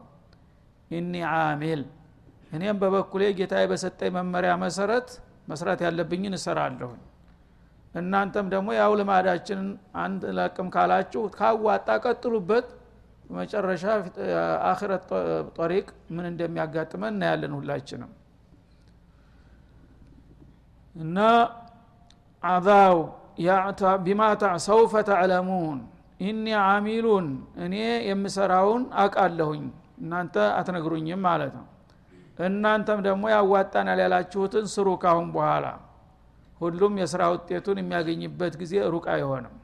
ኢኒ 0.91 1.15
አሚል 1.33 1.83
እኔም 2.53 2.79
በበኩሌ 2.83 3.23
ጌታ 3.39 3.55
በሰጠኝ 3.71 4.11
መመሪያ 4.17 4.53
መሰረት 4.65 5.09
መስራት 5.49 5.81
ያለብኝን 5.87 6.35
እሰራለሁኝ 6.39 7.01
እናንተም 7.95 8.47
ደግሞ 8.53 8.69
ያው 8.79 8.93
ልማዳችንን 8.99 9.69
አንድ 10.03 10.23
ለቅም 10.37 10.69
ካላችሁ 10.75 11.23
ካዋጣ 11.37 11.89
ቀጥሉበት። 12.05 12.67
በመጨረሻ 13.25 13.85
አክረት 14.71 15.05
ጠሪቅ 15.59 15.87
ምን 16.15 16.25
እንደሚያጋጥመን 16.31 17.13
እናያለን 17.15 17.53
ሁላችንም። 17.59 18.11
እና 20.95 21.19
አዛው 22.43 22.97
ቢማ 24.05 24.23
ሰውፈ 24.67 24.95
ተዕለሙን 25.09 25.79
ኢኒ 26.21 26.47
አሚሉን 26.65 27.27
እኔ 27.65 27.75
የምሰራውን 28.09 28.83
አቃለሁኝ 29.03 29.63
እናንተ 30.01 30.37
አትነግሩኝም 30.59 31.23
ማለት 31.27 31.53
ነው። 31.59 31.67
እናንተም 32.47 33.01
ደግሞ 33.07 33.25
ያዋጣናል 33.33 33.99
ያላችሁትን 34.05 34.67
ስሩ 34.75 34.89
ካሁን 35.03 35.29
በኋላ 35.35 35.67
ሁሉም 36.61 36.95
የስራ 37.01 37.23
ውጤቱን 37.35 37.79
የሚያገኝበት 37.81 38.55
ጊዜ 38.63 38.75
ሩቅ 38.95 39.05
አይሆንም። 39.15 39.55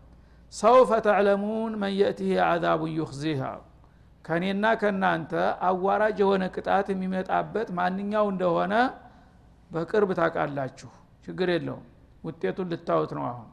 ሰውፈ 0.52 0.90
ተዕለሙን 1.06 1.72
መን 1.80 1.92
የእትህ 1.98 2.30
አዛቡን 2.46 2.92
ዩኽዚሃ 2.98 3.42
ከእኔና 4.24 4.66
ከእናንተ 4.80 5.32
አዋራጅ 5.68 6.16
የሆነ 6.22 6.44
ቅጣት 6.54 6.86
የሚመጣበት 6.92 7.68
ማንኛው 7.78 8.26
እንደሆነ 8.32 8.74
በቅርብ 9.70 10.10
ታውቃላችሁ። 10.18 10.90
ችግር 11.26 11.48
የለውም። 11.54 11.84
ውጤቱን 12.24 12.70
ልታዩት 12.72 13.12
ነው 13.16 13.24
አሁን። 13.30 13.48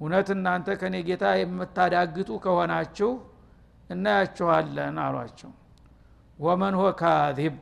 እውነት 0.00 0.28
እናንተ 0.34 0.68
ከእኔ 0.80 0.96
ጌታ 1.08 1.24
የምታዳግጡ 1.40 2.30
ከሆናችሁ 2.44 3.10
እናያችኋለን 3.90 4.96
አሏቸው። 5.04 5.50
ወመን 6.38 6.74
ሆ 6.78 6.84
ካዚብ 7.00 7.54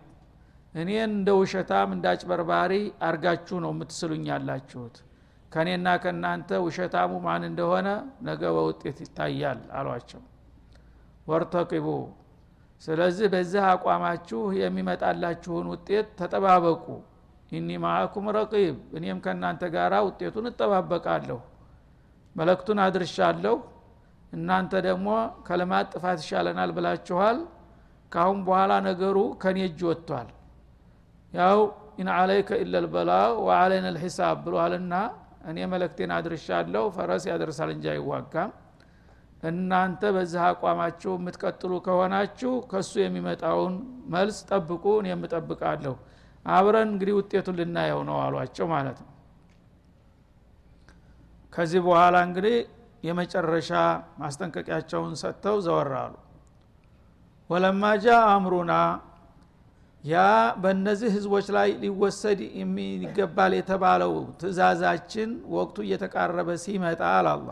እኔን 0.74 1.10
እንደ 1.10 1.30
ውሸታም 1.38 1.90
እንዳጭበርባሪ 1.94 2.72
አርጋችሁ 3.06 3.56
ነው 3.64 3.70
የምትስሉኝ 3.74 4.24
ያላችሁት። 4.30 4.96
ከእኔና 5.52 5.88
ከእናንተ 6.02 6.50
ውሸታሙ 6.66 7.12
ማን 7.24 7.44
እንደሆነ 7.48 7.88
ነገ 8.26 8.42
በውጤት 8.56 8.98
ይታያል 9.04 9.60
አሏቸው። 9.78 10.22
ወርተቂቡ። 11.26 11.86
ስለዚህ 12.82 13.26
በዚህ 13.32 13.62
አቋማችሁ 13.72 14.40
የሚመጣላችሁን 14.60 15.66
ውጤት 15.72 16.06
ተጠባበቁ። 16.20 16.84
إني 17.52 17.68
معكم 17.82 18.26
رقيب። 18.36 18.76
እኔም 18.98 19.18
ከእናንተ 19.24 19.62
ጋር 19.74 19.92
ውጤቱን 20.08 20.46
እጠባበቃለሁ። 20.50 21.38
መልክቱን 22.36 22.78
አድርሻለሁ። 22.84 23.56
እናንተ 24.32 24.72
ደግሞ 24.86 25.08
ከልማት 25.46 25.86
ጥፋት 25.94 26.18
ይሻለናል 26.24 26.70
ብላችኋል። 26.76 27.38
ካሁን 28.12 28.38
በኋላ 28.46 28.72
ነገሩ 28.86 29.16
ከኔ 29.42 29.58
እጅ 29.68 29.80
ወጥቷል 29.88 30.28
ያው 31.32 31.58
إن 32.00 32.08
عليك 32.14 32.50
إلا 32.62 32.72
البلاغ 32.72 33.10
وعلينا 33.46 33.86
الحساب 33.96 34.36
ብሏልና 34.44 34.94
እኔ 35.50 35.58
መልክቴን 35.72 36.10
አድርሻለሁ። 36.16 36.84
ፈረስ 36.96 37.24
ያደርሳል 37.30 37.70
እንጂ 37.74 37.86
አይዋጋም። 37.92 38.50
እናንተ 39.42 40.02
በዚህ 40.16 40.40
አቋማችሁ 40.48 41.12
የምትቀጥሉ 41.18 41.72
ከሆናችሁ 41.84 42.52
ከሱ 42.72 42.92
የሚመጣውን 43.02 43.74
መልስ 44.14 44.38
ጠብቁ 44.50 44.84
እኔ 45.00 45.08
የምጠብቃለሁ 45.12 45.94
አብረን 46.46 46.90
እንግዲህ 46.92 47.14
ውጤቱን 47.18 47.56
ልናየው 47.60 48.00
ነው 48.08 48.18
አሏቸው 48.24 48.66
ማለት 48.74 48.98
ነው። 49.02 49.08
ከዚህ 51.52 51.80
በኋላ 51.86 52.16
እንግዲህ 52.26 52.56
የመጨረሻ 53.04 53.70
ማስጠንቀቂያቸውን 54.20 55.14
ሰጥተው 55.22 55.56
ዘወራሉ 55.66 56.14
ወለማ 57.50 57.84
ጃ 58.02 58.16
አምሩና 58.32 58.72
ያ 60.04 60.14
በእነዚህ 60.62 61.10
ህዝቦች 61.14 61.46
ላይ 61.56 61.68
ሊወሰድ 61.82 62.38
የሚገባል 62.60 63.52
የተባለው 63.56 64.12
ትእዛዛችን 64.40 65.30
ወቅቱ 65.56 65.76
እየተቃረበ 65.86 66.50
ሲመጣ 66.62 67.00
አላላ 67.16 67.50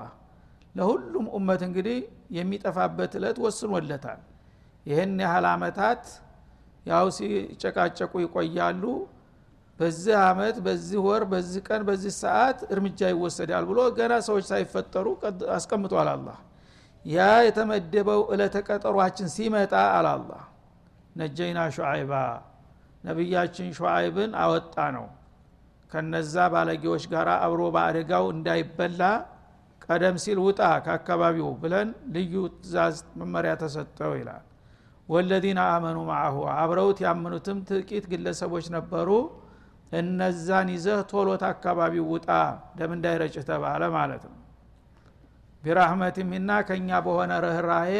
ለሁሉም 0.74 1.26
ኡመት 1.36 1.62
እንግዲህ 1.68 1.98
የሚጠፋበት 2.36 3.12
እለት 3.18 3.38
ወስኖለታል። 3.44 4.20
ይህን 4.86 5.14
ያህል 5.24 5.46
አመታት 5.52 6.02
ያው 6.86 7.06
ሲጨቃጨቁ 7.16 8.12
ይቆያሉ። 8.24 8.82
በዚህ 9.80 10.14
አመት 10.24 10.56
በዚህ 10.66 10.98
ወር 11.06 11.22
በዚህ 11.32 11.60
ቀን 11.68 11.82
በዚህ 11.88 12.12
ሰዓት 12.22 12.58
እርምጃ 12.74 13.00
ይወሰዳል 13.12 13.64
ብሎ 13.70 13.80
ገና 13.98 14.14
ሰዎች 14.28 14.44
ሳይፈጠሩ 14.50 15.06
አስቀምጧል 15.56 16.08
አላ 16.14 16.28
ያ 17.04 17.18
የተመደበው 17.46 18.22
እለተ 18.34 18.56
ቀጠሯችን 18.68 19.28
ሲመጣ 19.36 19.74
አላላ 19.98 20.30
ነጀይና 21.16 21.60
ሹዓይባ 21.76 22.12
ነቢያችን 23.04 23.68
ሹዓይብን 23.78 24.32
አወጣ 24.42 24.76
ነው። 24.96 25.06
ከነዛ 25.92 26.34
ባለጌዎች 26.54 27.04
ጋር 27.12 27.28
አብሮ 27.38 27.60
በአደጋው 27.74 28.24
እንዳይበላ 28.34 29.02
ቀደም 29.82 30.16
ሲል 30.24 30.38
ውጣ 30.46 30.60
ከአካባቢው 30.86 31.50
ብለን 31.62 31.88
ልዩ 32.14 32.32
ትእዛዝ 32.56 32.96
መመሪያ 33.20 33.52
ተሰጠው 33.62 34.12
ይላል። 34.18 34.44
ወለዚነ 35.08 35.60
አመኑ 35.74 35.98
ማአሁ 36.08 36.36
አብረውት 36.56 36.98
ያመኑትም 37.04 37.58
ጥቂት 37.70 38.04
ግለሰቦች 38.12 38.66
ነበሩ። 38.76 39.08
እነዛን 39.92 40.68
ይዘህ 40.74 40.98
ቶሎት 41.10 41.42
አካባቢ 41.50 41.94
ውጣ 42.10 42.28
ደም 42.78 42.90
እንዳይረጭህ 42.96 43.44
ተባለ 43.50 43.82
ማለት 43.96 44.24
ነው። 44.28 44.36
ቢራህመት 45.62 46.16
ሚና 46.30 46.50
ከእኛ 46.68 46.90
በሆነ 47.06 47.32
ርኅራሄ 47.44 47.92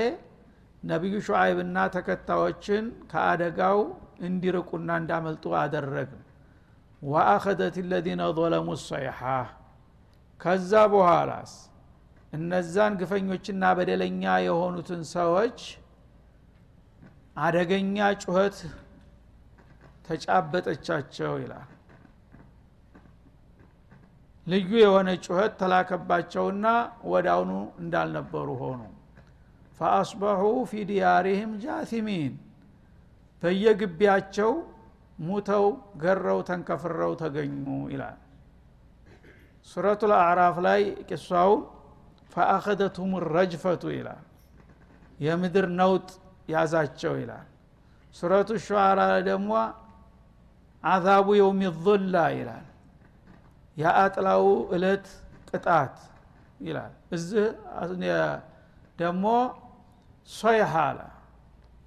ነቢዩ 0.83 1.15
ሹዓይብና 1.27 1.77
ተከታዮችን 1.95 2.85
ከአደጋው 3.11 3.79
እንዲርቁና 4.27 4.91
እንዳመልጡ 5.01 5.45
አደረግን። 5.61 6.23
ወአኸደት 7.03 7.77
ለዚነ 7.91 8.23
ظለሙ 8.39 8.69
ሰይሓ 8.85 9.21
ከዛ 10.41 10.73
በኋላስ 10.93 11.53
እነዛን 12.33 12.95
ግፈኞችና 13.01 13.65
በደለኛ 13.79 14.23
የሆኑትን 14.47 15.03
ሰዎች 15.15 15.61
አደገኛ 17.39 17.97
ጩኸት 18.23 18.57
ተጫበጠቻቸው 20.07 21.33
ይላል። 21.43 21.69
ልዩ 24.47 24.71
የሆነ 24.83 25.09
ጩኸት 25.25 25.53
ተላከባቸውና 25.61 26.67
ወዳውኑ 27.11 27.51
እንዳልነበሩ 27.83 28.49
ሆኑ 28.63 28.81
ፈአስበሑ 29.80 30.42
ፊ 30.70 30.82
ዲያሪህም 30.90 31.52
ጃቲሚን 31.64 32.34
በየግቢያቸው 33.44 34.52
ሙተው 35.20 35.66
ገረው 36.02 36.40
ተንከፍረው 36.50 37.12
ተገኙ 37.22 37.66
ይላል 37.94 38.18
ሱረቱ 39.68 40.02
ልአዕራፍ 40.12 40.56
ላይ 40.68 40.82
ቂሷው 41.10 41.52
ፈአኸደትሁም 42.34 43.12
ረጅፈቱ 43.36 43.84
ይላል 43.98 44.22
የምድር 45.20 45.68
ነውጥ 45.80 46.08
ያዛቸው 46.54 47.14
ይላል 47.22 47.46
ሱረቱ 48.16 48.50
ሸዓራ 48.66 49.00
ደግሞ 49.30 49.52
አዛቡ 50.84 51.28
የውም 51.40 51.60
ዙላ 51.84 52.16
ይላል 52.40 52.66
የአጥላው 53.78 54.46
እለት 54.76 55.06
ቅጣት 55.50 55.96
ይላል 56.60 56.92
እዚህ 57.16 57.46
ደግሞ 59.00 59.26
ሶይሃ 60.29 60.73
አለ 60.85 61.01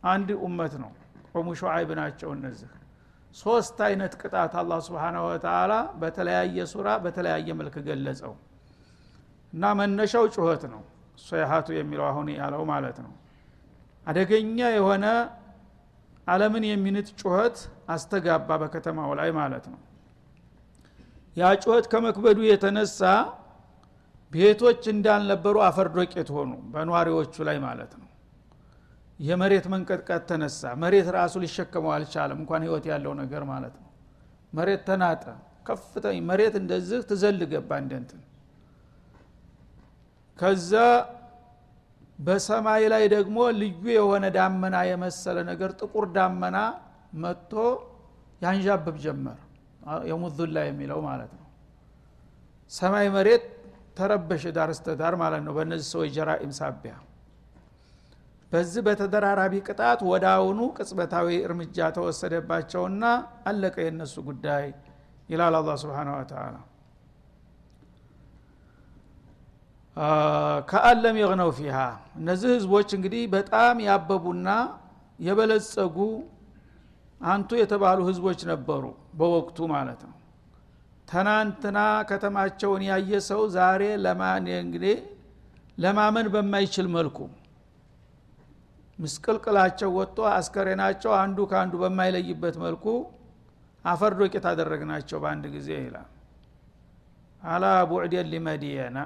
አንድ 0.04 0.30
ኡመት 0.44 0.74
ነው። 0.84 0.92
ቆሙ 1.32 1.48
ሸዓይብ 1.60 1.90
ናቸው 2.00 2.30
እነዚህ። 2.36 2.70
ሶስት 3.36 3.78
አይነት 3.88 4.14
ቅጣት 4.22 4.54
አላህ 4.62 4.80
ስብሓናሁ 4.88 5.24
ወተላ 5.30 5.74
በተለያየ 6.02 6.66
ሱራ 6.72 6.88
በተለያየ 7.04 7.50
መልክ 7.60 7.76
ገለጸው። 7.86 8.34
እና 9.54 9.64
መነሻው 9.80 10.26
ጩኸት 10.36 10.64
ነው 10.74 10.82
ሶይሃቱ 11.24 11.68
የሚለው 11.78 12.06
አሁን 12.10 12.28
ያለው 12.36 12.64
ማለት 12.72 12.98
ነው። 13.06 13.14
አደገኛ 14.08 14.60
የሆነ 14.76 15.06
አለምን 16.28 16.64
የሚንጥ 16.70 17.08
ጩኸት 17.22 17.58
አስተጋባ 17.90 18.50
በከተማው 18.62 19.12
ላይ 19.20 19.30
ማለት 19.40 19.66
ነው። 19.74 19.80
ያ 21.38 21.52
ጩኸት 21.64 21.86
ከመክበዱ 21.92 22.40
የተነሳ 22.48 23.02
ቤቶች 24.32 24.84
እንዳልነበሩ 24.94 25.56
አፈርዶቄት 25.68 26.30
ሆኑ 26.36 26.52
በኗሪዎቹ 26.74 27.36
ላይ 27.50 27.58
ማለት 27.66 27.92
ነው 28.00 28.08
የመሬት 29.22 29.66
መንቀጥቀጥ 29.72 30.22
ተነሳ። 30.30 30.62
መሬት 30.84 31.08
ራሱ 31.16 31.34
ሊሸከመው 31.44 31.92
አልቻለም። 31.96 32.38
እንኳን 32.44 32.62
ህይወት 32.66 32.86
ያለው 32.92 33.14
ነገር 33.22 33.44
ማለት 33.52 33.76
ነው። 33.80 33.90
መሬት 34.54 34.82
ተናጠ። 34.88 35.24
ከፍተኛ 35.68 36.18
መሬት 36.30 36.56
እንደዚህ 36.62 37.00
ትዘል 37.10 37.36
እንደንትን 37.78 38.22
ከዛ 40.40 40.72
በሰማይ 42.20 42.84
ላይ 42.94 43.04
ደግሞ 43.14 43.38
ልዩ 43.60 43.84
የሆነ 43.96 44.26
ዳመና 44.36 44.76
የመሰለ 44.90 45.38
ነገር 45.50 45.70
ጥቁር 45.80 46.06
ዳመና 46.16 46.58
መጥቶ 47.24 47.54
ያንዣብብ 48.42 48.98
ጀመር። 49.06 49.40
የሙዙላ 50.10 50.58
የሚለው 50.68 51.00
ማለት 51.08 51.32
ነው። 51.34 51.46
ሰማይ 52.72 53.08
መሬት 53.16 53.46
ተረበሸ 53.98 54.44
ዳር 54.58 54.70
እስተዳር 54.76 55.14
ማለት 55.22 55.42
ነው 55.46 55.54
በእነዚህ 55.58 55.88
ሰዎች 55.94 56.10
ጀራኢም 56.18 56.52
ሳቢያ 56.60 56.94
በዚህ 58.52 58.82
በተደራራቢ 58.88 59.54
ቅጣት 59.68 60.00
ወደ 60.10 60.26
አሁኑ 60.34 60.60
ቅጽበታዊ 60.78 61.28
እርምጃ 61.46 61.78
ተወሰደባቸውና 61.98 63.04
አለቀ 63.50 63.76
የእነሱ 63.86 64.16
ጉዳይ 64.28 64.66
ይላል 65.30 65.56
አላ 65.60 65.72
ስብን 65.82 66.10
ወተላ 66.14 66.56
ከአለም 70.70 71.16
የግነው 71.22 71.50
ፊሃ። 71.58 71.78
እነዚህ 72.20 72.50
ህዝቦች 72.56 72.90
እንግዲህ 72.98 73.24
በጣም 73.34 73.76
ያበቡና 73.88 74.50
የበለጸጉ 75.20 75.98
አንቱ 77.22 77.50
የተባሉ 77.60 78.00
ህዝቦች 78.10 78.40
ነበሩ 78.52 78.84
በወቅቱ 79.20 79.68
ማለት 79.74 80.02
ነው። 80.08 80.16
ትናንትና 81.08 81.80
ከተማቸውን 82.10 82.84
ያየ 82.90 83.20
ሰው 83.30 83.42
ዛሬ 83.56 83.82
ለማመን 85.78 86.28
በማይችል 86.34 86.88
መልኩ 86.96 87.18
ምስቅልቅላቸው 89.02 89.90
ወጥቶ 89.98 90.18
አስከሬናቸው 90.32 91.12
አንዱ 91.20 91.40
ከአንዱ 91.52 91.74
በማይለይበት 91.84 92.56
መልኩ 92.64 92.86
አፈር 93.86 94.14
ዶቄት 94.20 94.46
አደረግናቸው 94.50 95.20
በአንድ 95.24 95.46
ጊዜ 95.56 95.70
ይላል። 95.80 96.10
አላ 97.44 97.66
ቡዕዴን 97.92 98.28
ሊመድየና 98.34 98.98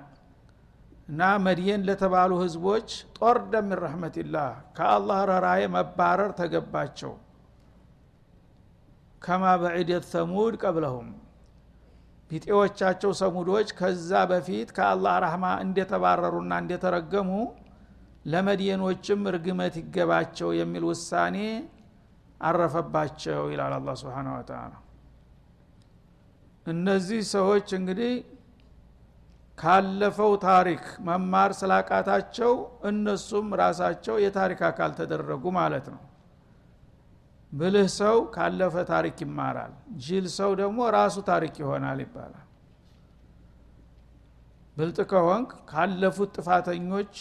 እና 1.09 1.21
መድየን 1.45 1.81
ለተባሉ 1.87 2.31
ህዝቦች 2.41 2.87
ጦር 3.17 3.37
ደምን 3.51 3.79
ረሕመትላህ 3.83 4.47
ከአላህ 4.77 5.19
ረራዬ 5.29 5.61
መባረር 5.75 6.31
ተገባቸው። 6.39 7.13
ከማ 9.21 9.43
በዒደት 9.61 10.05
ሰሙድ 10.13 10.55
ቀብለሁም 10.63 11.07
ቢጤዎቻቸው 12.31 13.11
ሰሙዶች 13.21 13.69
ከዛ 13.79 14.11
በፊት 14.31 14.69
ከአላህ 14.77 15.15
ረህማ 15.23 15.45
እንደተባረሩና 15.65 16.53
እንደተረገሙ 16.63 17.29
ለመድየኖችም 18.25 19.21
እርግመት 19.31 19.75
ይገባቸው 19.81 20.49
የሚል 20.59 20.83
ውሳኔ 20.89 21.37
አረፈባቸው 22.41 23.43
ይላል 23.53 23.73
አላ 23.77 23.89
ስብን 23.99 24.27
ወተላ 24.33 24.71
እነዚህ 26.65 27.21
ሰዎች 27.35 27.67
እንግዲህ 27.77 28.13
ካለፈው 29.57 30.31
ታሪክ 30.45 30.83
መማር 31.07 31.51
ስላቃታቸው 31.59 32.53
እነሱም 32.89 33.47
ራሳቸው 33.61 34.15
የታሪክ 34.23 34.61
አካል 34.69 34.91
ተደረጉ 34.97 35.43
ማለት 35.57 35.85
ነው። 35.93 36.01
ብልህ 37.51 37.87
ሰው 37.99 38.17
ካለፈ 38.35 38.75
ታሪክ 38.89 39.17
ይማራል 39.25 39.73
ጅል 40.05 40.25
ሰው 40.37 40.51
ደግሞ 40.61 40.79
ራሱ 40.97 41.15
ታሪክ 41.29 41.53
ይሆናል 41.63 41.99
ይባላል። 42.05 42.41
ብልጥ 44.77 44.97
ከሆንክ 45.11 45.51
ካለፉት 45.69 46.31
ጥፋተኞች 46.37 47.13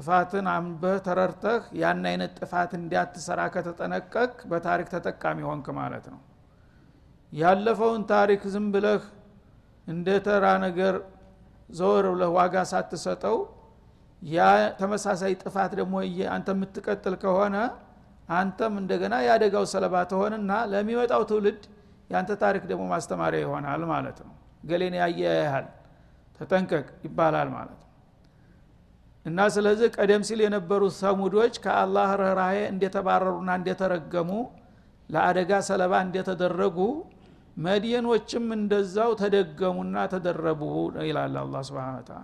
ጥፋትን 0.00 0.46
አንበህ 0.50 0.94
ተረርተህ 1.06 1.62
ያን 1.80 2.04
አይነት 2.10 2.30
ጥፋት 2.38 2.70
እንዲያትሰራ 2.78 3.40
ከተጠነቀቅ 3.54 4.30
በታሪክ 4.50 4.88
ተጠቃሚ 4.94 5.38
ሆንክ 5.48 5.66
ማለት 5.78 6.06
ነው። 6.12 6.20
ያለፈውን 7.32 8.02
ታሪክ 8.12 8.42
ዝም 8.54 8.66
ብለህ 8.74 9.02
እንደ 9.86 10.08
ተራ 10.26 10.46
ነገር 10.64 10.94
ዘወር 11.70 12.06
ብለህ 12.14 12.30
ዋጋ 12.38 12.62
ሳትሰጠው 12.70 13.36
ያ 14.22 14.46
ተመሳሳይ 14.80 15.34
ጥፋት 15.42 15.74
ደግሞ 15.80 15.94
አንተ 16.30 16.48
የምትቀጥል 16.56 17.16
ከሆነ 17.22 17.56
አንተም 18.34 18.74
እንደገና 18.82 19.14
የአደጋው 19.26 19.66
ሰለባ 19.74 20.02
ትሆንና 20.10 20.52
ለሚመጣው 20.72 21.22
ትውልድ 21.30 21.62
የአንተ 22.10 22.32
ታሪክ 22.42 22.64
ደግሞ 22.70 22.84
ማስተማሪያ 22.92 23.40
ይሆናል 23.44 23.84
ማለት 23.92 24.18
ነው። 24.26 24.34
ገሌን 24.64 24.96
ያየ 25.00 25.22
ተጠንቀቅ 26.40 26.86
ይባላል 27.06 27.48
ማለት 27.54 27.78
ነው 27.78 27.89
እና 29.26 29.38
ስለዚህ 29.54 29.88
ቀደም 29.96 30.22
ሲል 30.28 30.40
የነበሩት 30.44 30.94
ሰሙዶች 31.00 31.54
ከአላህ 31.64 32.10
ርኅራሄ 32.20 32.56
እንደተባረሩና 32.72 33.50
እንደተረገሙ 33.60 34.30
ለአደጋ 35.10 35.52
ሰለባ 35.68 35.92
እንደተደረጉ 36.06 36.78
መድየኖችም 37.56 38.44
እንደዛው 38.56 39.10
ተደገሙና 39.20 39.96
ተደረቡ 40.12 40.62
ይላል 41.08 41.34
አላ 41.40 41.62
ስብን 41.68 41.96
ተላ 42.08 42.20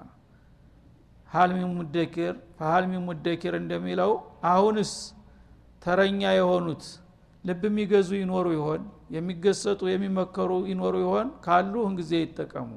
ሀልሚ 1.30 1.60
ሙደኪር 1.72 2.34
ፈሀልሚ 2.58 2.92
ሙደኪር 3.06 3.54
እንደሚለው 3.60 4.12
አሁንስ 4.50 4.92
ተረኛ 5.82 6.22
የሆኑት 6.36 6.84
ልብ 7.44 7.62
የሚገዙ 7.68 8.10
ይኖሩ 8.20 8.46
ይሆን? 8.56 8.82
የሚገሰጡ 9.14 9.80
የሚመከሩ 9.90 10.52
ይኖሩ 10.70 10.94
ይሆን? 11.04 11.26
ካሉ 11.44 11.74
ጊዜ 11.98 12.12
ይጠቀሙ። 12.22 12.70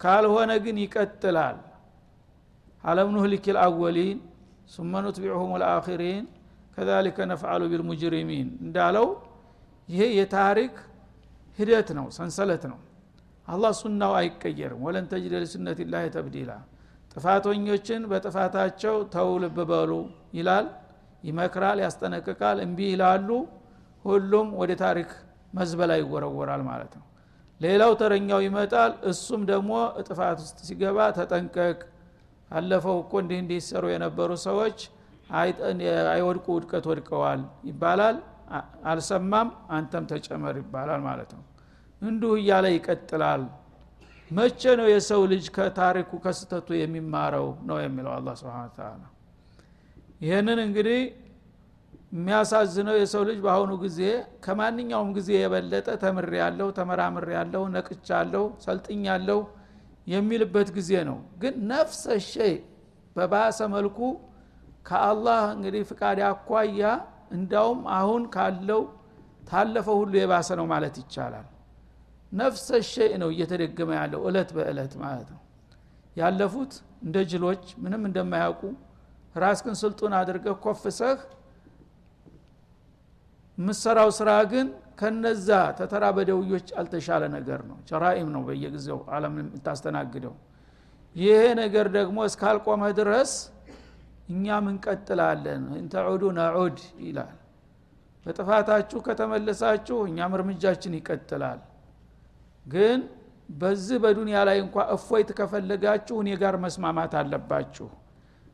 ካልሆነ 0.00 0.50
ግን 0.64 0.76
ይቀጥላል 0.84 1.56
አለም 2.84 3.08
ኑህሊክ 3.14 3.44
ልአወሊን 3.56 4.18
ሱመ 4.70 4.92
ኑትቢዑሁም 5.04 5.52
ልአኪሪን 5.62 6.24
ከዛሊከ 6.76 7.18
ነፍዓሉ 7.32 7.62
ቢልሙጅሪሚን 7.72 8.48
እንዳለው 8.64 9.06
ይሄ 9.88 10.02
የታሪክ 10.18 10.74
ሂደት 11.58 11.88
ነው 11.98 12.06
ሰንሰለት 12.16 12.64
ነው። 12.72 12.78
አላህ 13.48 13.72
ሱናው 13.80 14.12
አይቀየርም። 14.18 14.80
ወለን 14.86 15.06
ተጅደ 15.12 15.34
ሊሱነት 15.42 15.78
ላህ 15.92 16.04
ተብዲላ። 16.14 16.50
ጥፋተኞችን 17.12 18.02
በጥፋታቸው 18.10 18.96
ተው 19.14 19.30
ይላል 20.32 20.66
ይመክራል 21.24 21.78
ያስጠነቅቃል 21.84 22.58
እምቢ 22.64 22.78
ይላሉ። 22.92 23.28
ሁሉም 24.04 24.48
ወደ 24.60 24.72
ታሪክ 24.84 25.10
መዝበላ 25.54 25.92
ይወረወራል 26.00 26.62
ማለት 26.70 26.92
ነው። 26.98 27.06
ሌላው 27.60 27.92
ተረኛው 28.00 28.40
ይመጣል 28.46 28.92
እሱም 29.10 29.42
ደግሞ 29.50 29.72
እጥፋት 30.00 30.38
ውስጥ 30.44 30.58
ሲገባ 30.68 30.98
ተጠንቀቅ 31.18 31.78
አለፈው 32.52 32.96
እኮ 33.02 33.12
እንዲህ 33.22 33.58
ሲሰሩ 33.58 33.84
የነበሩ 33.92 34.30
ሰዎች 34.46 34.78
አይወድቁ 36.12 36.46
ውድቀት 36.56 36.84
ወድቀዋል 36.90 37.40
ይባላል። 37.68 38.16
አልሰማም 38.90 39.48
አንተም 39.76 40.04
ተጨመር 40.10 40.56
ይባላል 40.62 41.00
ማለት 41.06 41.30
ነው። 41.36 41.44
እንዲሁ 42.02 42.30
እያለ 42.40 42.66
ይቀጥላል። 42.74 43.42
መቼ 44.30 44.62
ነው 44.80 44.86
የሰው 44.92 45.22
ልጅ 45.32 45.44
ከታሪኩ 45.56 46.10
ከስተቱ 46.24 46.68
የሚማረው 46.80 47.48
ነው 47.68 47.78
የሚለው 47.84 48.12
አላ 48.16 48.28
ስብን 48.40 48.68
ተላ 48.76 49.02
ይህንን 50.20 50.58
እንግዲህ 50.66 51.00
የሚያሳዝነው 52.12 52.96
የሰው 53.00 53.22
ልጅ 53.28 53.38
በአሁኑ 53.44 53.72
ጊዜ 53.84 54.00
ከማንኛውም 54.44 55.10
ጊዜ 55.16 55.30
የበለጠ 55.38 55.88
ተምር 56.02 56.28
ያለው 56.40 56.68
ተመራምር 56.78 57.26
ያለው 57.36 57.62
ነቅቻ 57.74 58.08
አለው 58.18 58.44
ሰልጥኝ 58.64 59.02
ያለው 59.10 59.40
የሚልበት 60.06 60.68
ጊዜ 60.76 60.92
ነው። 61.08 61.18
ግን 61.42 61.54
ነፍሰ 61.70 62.04
ሸይ 62.28 62.54
በባሰ 63.16 63.58
መልኩ 63.74 63.98
ከአላህ 64.88 65.42
እንግዲህ 65.56 65.82
ፍቃድ 65.90 66.18
አኳያ 66.28 66.82
እንዳውም 67.36 67.80
አሁን 67.96 68.22
ካለው 68.34 68.82
ታለፈው 69.50 69.96
ሁሉ 70.00 70.12
የባሰ 70.20 70.48
ነው 70.60 70.66
ማለት 70.72 70.94
ይቻላል። 71.02 71.46
ነፍሰ 72.32 72.68
ሸይ 72.90 73.12
ነው 73.22 73.28
እየተደገመ 73.34 73.90
ያለው 74.00 74.20
እለት 74.28 74.50
በእለት 74.56 74.92
ማለት 75.02 75.28
ነው። 75.34 75.40
ያለፉት 76.16 76.72
እንደ 77.04 77.16
ጅሎች 77.30 77.64
ምንም 77.82 78.02
እንደማያውቁ 78.08 78.62
ራስክን 79.34 79.76
ስልጡን 79.80 80.12
አድርገህ 80.18 80.56
ኮፍሰህ 80.64 81.18
የምሰራው 83.58 84.10
ስራ 84.18 84.30
ግን 84.52 84.66
ከነዛ 84.98 85.48
ተተራ 85.78 86.04
በደውዮች 86.16 86.68
አልተሻለ 86.80 87.22
ነገር 87.34 87.60
ነው። 87.68 87.78
ጀራኢም 87.88 88.28
ነው 88.34 88.42
በየጊዜው 88.48 89.00
አለም 89.14 89.34
የምታስተናግደው። 89.40 90.34
ይሄ 91.16 91.38
ነገር 91.60 91.86
ደግሞ 91.96 92.18
እስካልቆመ 92.28 92.82
ድረስ 92.98 93.32
እኛም 94.32 94.66
እንቀጥላለን 94.72 95.64
እንተዑዱ 95.80 96.22
ነዑድ 96.38 96.78
ይላል። 97.06 97.34
በጥፋታችሁ 98.26 98.98
ከተመለሳችሁ 99.06 99.96
እኛም 100.08 100.32
እርምጃችን 100.38 100.92
ይቀጥላል። 100.98 101.60
ግን 102.66 103.00
በዚህ 103.54 103.96
በዱንያ 104.02 104.38
ላይ 104.48 104.58
እንኳ 104.64 104.76
እፎይት 104.94 105.30
ከፈለጋችሁ 105.38 106.16
እኔ 106.22 106.30
ጋር 106.42 106.54
መስማማት 106.64 107.14
አለባችሁ። 107.20 107.88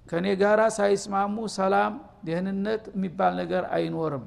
ከእኔ 0.07 0.27
ጋር 0.42 0.61
ሳይስማሙ 0.77 1.37
ሰላም 1.57 1.94
ደህንነት 2.27 2.85
የሚባል 2.94 3.33
ነገር 3.40 3.64
አይኖርም 3.77 4.24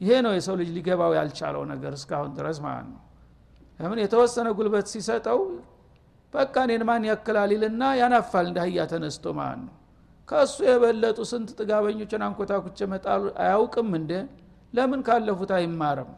ይሄ 0.00 0.10
ነው 0.26 0.32
የሰው 0.36 0.54
ልጅ 0.60 0.68
ሊገባው 0.76 1.12
ያልቻለው 1.18 1.62
ነገር 1.72 1.92
እስካሁን 1.98 2.30
ድረስ 2.38 2.58
ማለት 2.66 2.86
ነው። 2.92 3.00
ለምን 3.80 3.98
የተወሰነ 4.02 4.48
ጉልበት 4.58 4.86
ሲሰጠው 4.92 5.38
በቃ 6.32 6.54
እኔን 6.66 6.82
ማን 6.88 7.04
ያክላል 7.10 7.50
ይልና 7.54 7.82
ያናፋል 8.00 8.46
እንደ 8.50 8.58
አህያ 8.64 8.80
ተነስቶ 8.90 9.32
ማለት 9.38 9.60
ነው። 9.66 9.74
ከእሱ 10.28 10.56
የበለጡ 10.68 11.18
ስንት 11.30 11.48
ጥጋበኞችን 11.58 12.20
አንኮታኩቼ 12.26 12.78
መጣሉ 12.92 13.22
አያውቅም 13.44 13.88
እንደ 13.98 14.12
ለምን 14.74 15.00
ካለፉት 15.06 15.50
አይማርም? 15.56 16.10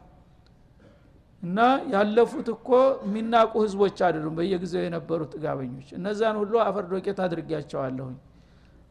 እና 1.43 1.59
ያለፉት 1.93 2.47
እኮ 2.53 2.69
የሚናቁ 3.05 3.53
ህዝቦች 3.63 3.97
አይደሉም 4.07 4.35
በየጊዜው 4.37 4.83
የነበሩት 4.85 5.31
ጥጋበኞች። 5.35 5.87
እነዛን 5.97 6.35
ሁሉ 6.41 6.53
አፈር 6.65 6.85
ዶቄት 6.91 7.17
አድርጊያቸዋለሁኝ 7.25 8.15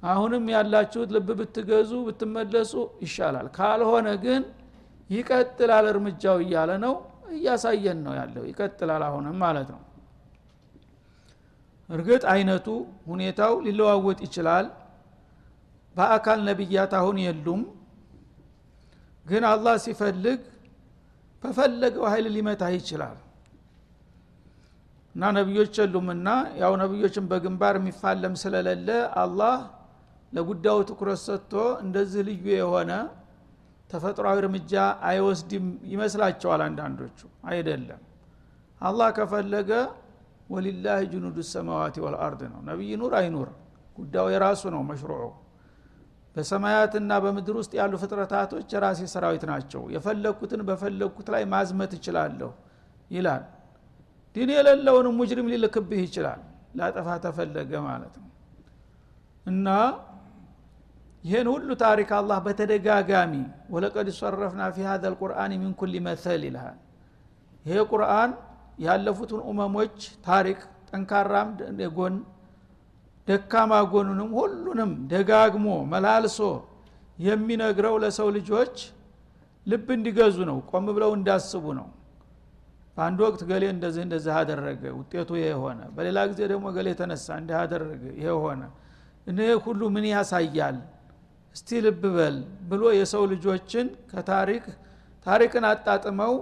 አሁንም 0.02 0.44
ያላችሁት 0.54 1.10
ልብ 1.16 1.28
ብትገዙ 1.38 1.92
ብትመለሱ 2.06 2.72
ይሻላል። 3.04 3.46
ካልሆነ 3.56 4.08
ግን 4.24 4.42
ይቀጥላል 5.12 5.86
እርምጃው 5.92 6.36
እያለ 6.44 6.70
ነው 6.84 6.94
እያሳየን 7.34 7.98
ነው 8.06 8.14
ያለው። 8.18 8.44
ይቀጥላል 8.50 9.02
አሁንም 9.08 9.36
ማለት 9.44 9.68
ነው። 9.74 9.80
እርግጥ 11.88 12.22
አይነቱ 12.32 12.66
ሁኔታው 13.06 13.54
ሊለዋወጥ 13.64 14.18
ይችላል። 14.26 14.66
በአካል 15.96 16.38
ነቢያት 16.48 16.92
አሁን 17.00 17.16
የሉም። 17.24 17.62
ግን 19.26 19.42
አላህ 19.50 19.74
ሲፈልግ 19.84 20.40
በፈለገው 21.42 22.04
ኃይል 22.12 22.26
ሊመታ 22.34 22.62
ይችላል። 22.74 23.18
እና 25.14 25.22
ነቢዮች 25.36 25.74
የሉምና 25.80 26.28
ያው 26.60 26.72
ነቢዮችን 26.82 27.24
በግንባር 27.30 27.74
የሚፋለም 27.78 28.34
ስለሌለ 28.42 28.88
አላህ 29.22 29.56
ለጉዳዩ 30.32 30.78
ትኩረት 30.90 31.20
ሰጥቶ 31.26 31.52
እንደዚህ 31.84 32.22
ልዩ 32.28 32.44
የሆነ 32.54 32.92
ተፈጥሯዊ 33.92 34.36
እርምጃ 34.40 34.72
አይወስድም 35.08 35.64
ይመስላቸዋል 35.92 36.60
አንዳንዶቹ። 36.66 37.18
አይደለም። 37.50 38.00
አላህ 38.80 39.08
ከፈለገ 39.16 39.70
ወሊላህ 40.50 40.98
ጅኑዱ 41.10 41.36
ሰማዋት 41.50 41.96
ወልአርድ 42.04 42.40
ነው። 42.52 42.60
ነቢይ 42.68 42.92
ኑር 43.00 43.12
አይኑር 43.20 43.48
ጉዳዩ 43.98 44.26
የራሱ 44.34 44.62
ነው 44.74 44.82
መሽሩዑ። 44.90 45.24
በሰማያትና 46.36 47.12
በምድር 47.24 47.56
ውስጥ 47.60 47.72
ያሉ 47.78 47.92
ፍጥረታቶች 48.02 48.68
የራሴ 48.74 49.00
ሰራዊት 49.14 49.42
ናቸው። 49.50 49.82
የፈለግኩትን 49.94 50.60
በፈለግኩት 50.68 51.28
ላይ 51.34 51.42
ማዝመት 51.52 51.92
እችላለሁ 51.98 52.50
ይላል። 53.10 53.42
ዲን 54.36 54.50
የሌለውንም 54.54 55.14
ሙጅሪም 55.20 55.50
ሊልክብህ 55.52 56.00
ይችላል። 56.06 56.40
ላጠፋ 56.78 57.08
ተፈለገ 57.24 57.72
ማለት 57.86 58.14
ነው። 58.20 58.28
እና 59.46 59.68
ይህን 61.24 61.48
ሁሉ 61.52 61.68
ታሪክ 61.82 62.10
አላህ 62.18 62.38
በተደጋጋሚ 62.46 63.32
ወለቀድ 63.74 64.08
ሰረፍና 64.16 64.62
ፊ 64.74 64.86
ሀዘ 64.88 65.02
ልቁርአን 65.12 65.52
ሚን 65.60 65.72
ኩል 65.80 65.92
መተል 66.06 66.42
ይልሃል። 66.48 66.78
ይሄ 67.64 67.76
ቁርአን 67.92 68.30
ያለፉትን 68.78 69.40
ኡመሞች 69.50 69.96
ታሪክ 70.28 70.58
ጠንካራም 70.88 71.48
ጎን 71.96 72.14
ደካማ 73.28 73.72
ጎኑንም 73.92 74.30
ሁሉንም 74.38 74.90
ደጋግሞ 75.12 75.66
መላልሶ 75.92 76.38
የሚነግረው 77.18 77.94
ለሰው 78.02 78.28
ልጆች 78.36 78.76
ልብ 79.66 79.88
እንዲገዙ 79.96 80.36
ነው 80.48 80.56
ቆም 80.70 80.86
ብለው 80.96 81.10
እንዳስቡ 81.18 81.64
ነው። 81.78 81.88
በአንድ 82.96 83.18
ወቅት 83.26 83.42
ገሌ 83.50 83.64
እንደዚህ 83.74 84.02
እንደዚህ 84.06 84.32
አደረገ 84.40 84.82
ውጤቱ 84.96 85.30
ይሄ 85.40 85.50
ሆነ። 85.62 85.80
በሌላ 85.94 86.18
ጊዜ 86.30 86.40
ደግሞ 86.52 86.66
ገሌ 86.76 86.88
ተነሳ 87.00 87.26
እንዲህ 87.40 87.56
አደረገ 87.60 88.02
ይሄ 88.18 88.28
ሆነ። 88.44 88.62
እነህ 89.26 89.52
ሁሉ 89.66 89.80
ምን 89.94 90.06
ያሳያል 90.10 90.78
እስቲ 91.56 91.80
ልብ 91.84 92.02
በል 92.14 92.36
ብሎ 92.70 92.82
የሰው 92.96 93.24
ልጆችን 93.32 93.86
ከታሪክ 94.10 94.64
ታሪክን 95.26 95.64
አጣጥመው 95.70 96.32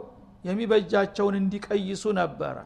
የሚበጃቸውን 0.45 1.35
እንዲቀይሱ 1.41 2.05
ነበረ። 2.21 2.57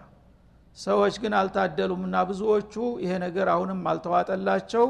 ሰዎች 0.76 1.14
ግን 1.22 1.32
አልታደሉምና 1.38 2.16
ብዙዎቹ 2.30 2.74
ይሄ 3.02 3.12
ነገር 3.24 3.48
አሁንም 3.54 3.80
አልተዋጠላቸው። 3.90 4.86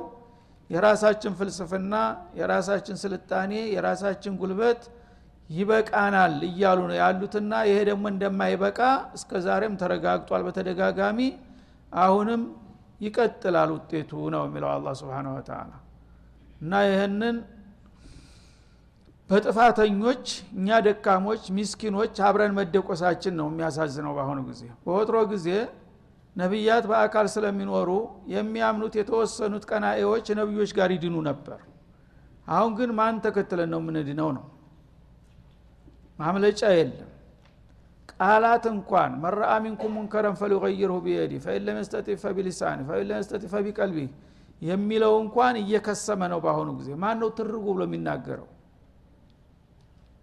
የራሳችን 0.71 1.33
ፍልስፍና 1.39 1.95
የራሳችን 2.39 2.97
ስልጣኔ 3.03 3.53
የራሳችን 3.75 4.37
ጉልበት 4.41 4.83
ይበቃናል 5.51 6.37
እያሉ 6.49 6.79
ነው 6.91 6.97
ያሉትና 7.01 7.55
ይሄ 7.69 7.79
ደግሞ 7.91 8.05
እንደማይበቃ 8.13 8.79
እስከ 9.19 9.41
ዛሬም 9.47 9.75
ተረጋግጧል 9.83 10.45
በተደጋጋሚ። 10.47 11.19
አሁንም 11.93 12.43
ይቀጥላል 13.01 13.71
ውጤቱ 13.77 14.13
ነው 14.35 14.45
የሚለው 14.47 14.71
አላ 14.75 14.95
ስብን 15.01 15.29
ወተላ 15.33 15.71
እና 16.61 16.73
ይህንን 16.87 17.37
በጥፋተኞች 19.31 20.25
እኛ 20.57 20.79
ደካሞች 20.87 21.45
ሚስኪኖች 21.57 22.17
አብረን 22.27 22.53
መደቆሳችን 22.59 23.35
ነው 23.41 23.47
የሚያሳዝነው 23.51 24.13
በአሁኑ 24.17 24.41
ጊዜ። 24.49 24.63
በወትሮ 24.85 25.19
ጊዜ 25.33 25.49
ነቢያት 26.37 26.85
በአካል 26.91 27.27
ስለሚኖሩ 27.35 27.91
የሚያምኑት 28.35 28.95
የተወሰኑት 29.01 29.65
ቀናኤዎች 29.71 30.27
ነቢዮች 30.41 30.71
ጋር 30.79 30.91
ይድኑ 30.97 31.17
ነበር። 31.29 31.61
አሁን 32.49 32.73
ግን 32.79 32.91
ማን 32.99 33.17
ተከትለን 33.25 33.71
ነው 33.75 33.81
የምንድነው 33.83 34.31
ነው? 34.37 34.45
ማምለጫ 36.19 36.63
የለም። 36.77 37.11
ቃላት 38.13 38.65
እንኳን 38.73 39.13
من 39.23 39.35
رأى 39.35 39.53
منكم 39.65 39.93
منكرا 39.97 40.37
فليغيره 40.41 40.97
بيده 41.05 41.33
فإن 41.45 41.69
لم 41.75 41.87
يستطع 41.87 42.19
فبلسانه 42.25 42.81
فإن 42.89 43.11
لم 43.15 43.25
يستطع 43.25 43.51
فبقلبه 43.55 43.99
የሚለው 44.63 45.15
እንኳን 45.23 45.55
እየከሰመ 45.63 46.21
ነው 46.33 46.39
በአሁኑ 46.45 46.69
ጊዜ። 46.79 46.91
ማን 47.03 47.17
ነው 47.23 47.31
ትርጉ 47.39 47.65
ብሎ 47.69 47.83
የሚናገረው? 47.89 48.49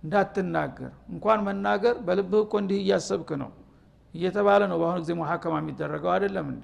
እንዳትናገር። 0.03 0.91
እንኳን 1.13 1.39
መናገር 1.47 1.95
በልብህ 2.05 2.41
እኮ 2.45 2.53
እንዲህ 2.63 2.79
እያሰብክ 2.83 3.29
ነው 3.41 3.51
እየተባለ 4.13 4.61
ነው 4.71 4.77
በአሁኑ 4.81 4.97
ጊዜ 5.03 5.11
ሙሐከማ 5.19 5.53
የሚደረገው 5.61 6.11
አይደለም 6.15 6.47
እንዴ? 6.53 6.63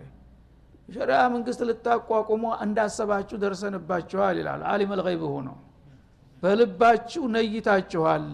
ሸሪያ 0.89 1.19
መንግስት 1.33 1.61
ልታቋቁሙ 1.69 2.43
እንዳሰባችሁ 2.65 3.37
ደርሰንባችኋል 3.43 4.35
ይላል። 4.41 4.61
አሊም 4.71 4.91
ልይብ 4.99 5.23
ነው 5.47 5.55
በልባችሁ 6.43 7.23
ነይታችኋል 7.35 8.25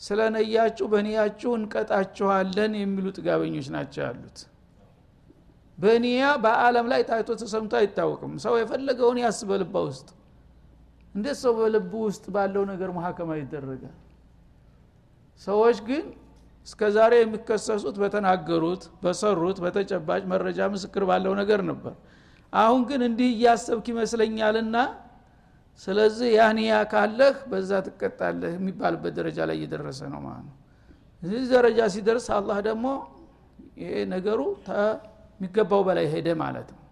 ስለ 0.00 0.20
ነያችሁ 0.34 0.86
በኒያችሁ 0.92 1.50
እንቀጣችኋለን 1.58 2.72
የሚሉ 2.80 3.06
ጥጋበኞች 3.16 3.66
ናቸው 3.76 4.00
ያሉት 4.06 4.38
በኒያ 5.78 6.22
በአለም 6.44 6.86
ላይ 6.92 7.02
ታይቶ 7.08 7.30
ተሰምቶ 7.40 7.72
አይታወቅም። 7.80 8.32
ሰው 8.44 8.54
የፈለገውን 8.60 9.18
ያስበልባ 9.22 9.74
ውስጥ። 9.88 10.08
እንዴት 11.14 11.38
ሰው 11.42 11.52
በልቡ 11.58 11.92
ውስጥ 12.08 12.24
ባለው 12.34 12.64
ነገር 12.70 12.90
መሀከማ 12.96 13.30
ይደረጋል 13.38 13.94
ሰዎች 15.40 15.78
ግን 15.88 16.04
እስከ 16.66 16.80
ዛሬ 16.96 17.12
የሚከሰሱት 17.20 17.96
በተናገሩት 18.02 18.82
በሰሩት 19.02 19.58
በተጨባጭ 19.64 20.22
መረጃ 20.32 20.60
ምስክር 20.72 21.02
ባለው 21.10 21.32
ነገር 21.40 21.60
ነበር። 21.70 21.94
አሁን 22.52 22.80
ግን 22.88 23.00
እንዲህ 23.08 23.30
እያሰብክ 23.34 23.86
ይመስለኛልና 23.92 24.76
ስለዚህ 25.80 26.28
ያንያ 26.36 26.72
ካለህ 26.92 27.36
በዛ 27.50 27.70
ትቀጣለህ 27.86 28.52
የሚባልበት 28.56 29.12
ደረጃ 29.18 29.38
ላይ 29.48 29.56
እየደረሰ 29.58 30.00
ነው 30.12 30.20
ማለት 30.26 30.44
ነው። 30.48 30.54
እዚህ 31.22 31.44
ደረጃ 31.54 31.80
ሲደርስ 31.94 32.26
አላህ 32.36 32.58
ደግሞ 32.68 32.86
ይሄ 33.82 33.92
ነገሩ 34.12 34.40
የሚገባው 35.40 35.82
በላይ 35.88 36.06
ሄደ 36.12 36.28
ማለት 36.42 36.68
ነው። 36.72 36.82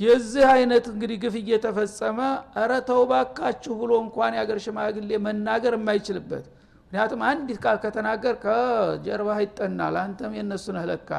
የዚህ 0.00 0.44
አይነት 0.52 0.84
እንግዲህ 0.92 1.16
ግፍ 1.22 1.34
እየተፈጸመ 1.40 2.18
እረ 2.60 2.72
ተውባካችሁ 2.88 3.72
ብሎ 3.80 3.92
እንኳን 4.04 4.32
የአገር 4.36 4.58
ሽማግሌ 4.64 5.10
መናገር 5.26 5.74
የማይችልበት 5.78 6.44
ምክንያቱም 6.84 7.20
አንዲት 7.28 7.58
ቃል 7.64 7.76
ከተናገር 7.82 8.34
ከጀርባ 8.42 9.28
ይጠናል 9.42 9.94
አንተም 10.00 10.32
የነሱ 10.38 10.66
ነህ 10.76 10.84
ለካ 10.90 11.10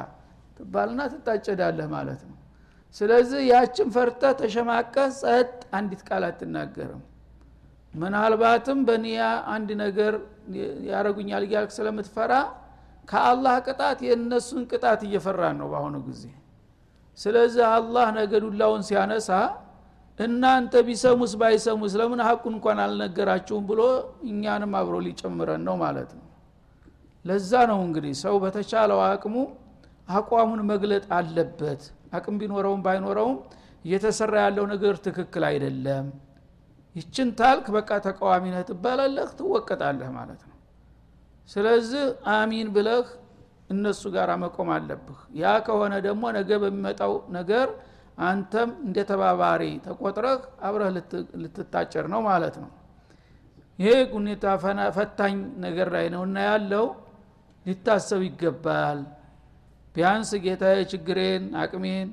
ትባልና 0.58 1.02
ትጣጨዳለህ 1.14 1.88
ማለት 1.94 2.22
ነው። 2.28 2.38
ስለዚህ 2.96 3.42
ያችን 3.52 3.88
ፈርተ 3.96 4.24
ተሸማቀ 4.42 4.96
ጸጥ 5.20 5.48
አንዲት 5.78 6.02
ቃል 6.10 6.24
አትናገርም። 6.28 7.02
ምናልባትም 7.94 8.80
በኒያ 8.88 9.24
አንድ 9.54 9.70
ነገር 9.82 10.14
ያረጉኛል 10.90 11.44
እያልክ 11.48 11.72
ስለምትፈራ 11.76 12.34
ከአላህ 13.08 13.56
ቅጣት 13.68 14.00
የእነሱን 14.06 14.64
ቅጣት 14.72 15.02
እየፈራን 15.08 15.56
ነው 15.62 15.68
በአሁኑ 15.72 15.96
ጊዜ። 16.08 16.24
ስለዚህ 17.18 17.64
አላህ 17.72 18.06
ነገዱላውን 18.18 18.84
ሲያነሳ 18.88 19.30
እናንተ 20.20 20.74
ቢሰሙስ 20.88 21.32
ባይሰሙስ 21.42 21.94
ለምን 22.00 22.22
ሀቁን 22.28 22.54
እንኳን 22.58 22.80
አልነገራችሁም 22.84 23.64
ብሎ 23.70 23.82
እኛንም 24.30 24.74
አብሮ 24.80 24.96
ሊጨምረን 25.06 25.62
ነው 25.68 25.76
ማለት 25.84 26.12
ነው። 26.18 26.26
ለዛ 27.26 27.52
ነው 27.72 27.80
እንግዲህ 27.88 28.14
ሰው 28.24 28.36
በተቻለው 28.44 29.00
አቅሙ 29.06 29.36
አቋሙን 30.10 30.62
መግለጥ 30.72 31.04
አለበት። 31.18 31.84
አቅም 32.14 32.36
ቢኖረውም 32.42 32.82
ባይኖረውም 32.86 33.38
እየተሰራ 33.86 34.34
ያለው 34.46 34.66
ነገር 34.74 34.96
ትክክል 35.06 35.44
አይደለም። 35.50 36.06
ይችን 36.96 37.30
ታልክ 37.40 37.68
በቃ 37.76 37.92
ተቃዋሚ 38.06 38.44
ነህ 38.54 38.64
ትባላለህ 38.70 39.30
ትወቀጣለህ 39.40 40.10
ማለት 40.18 40.42
ነው 40.44 40.53
ስለዚህ 41.50 42.04
አሚን 42.34 42.68
ብለህ 42.76 43.08
እነሱ 43.70 44.02
ጋር 44.16 44.30
መቆም 44.44 44.70
አለብህ። 44.76 45.20
ያ 45.42 45.52
ከሆነ 45.66 45.94
ደግሞ 46.08 46.24
ነገ 46.38 46.50
በሚመጣው 46.64 47.14
ነገር 47.38 47.68
አንተም 48.24 48.70
እንደ 48.86 48.98
ተባባሪ 49.10 49.64
ተቆጥረህ 49.86 50.42
አብረህ 50.68 50.90
ልትታጨር 51.44 52.06
ነው 52.14 52.22
ማለት 52.28 52.56
ነው። 52.64 52.72
ይሄ 53.80 53.94
ሁኔታ 54.14 54.46
ፈታኝ 54.98 55.36
ነገር 55.66 55.88
ላይ 55.96 56.06
ነው 56.16 56.22
እና 56.28 56.38
ያለው 56.48 56.86
ሊታሰብ 57.66 58.22
ይገባል። 58.28 59.00
ቢያንስ 59.96 60.30
ጌታ 60.46 60.64
ችግሬን 60.92 61.44
አቅሜን 61.64 62.08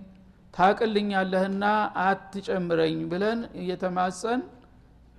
ታቅልኛለህና 0.54 1.64
አትጨምረኝ 2.04 2.98
ብለን 3.10 3.40
እየተማጸን 3.60 4.40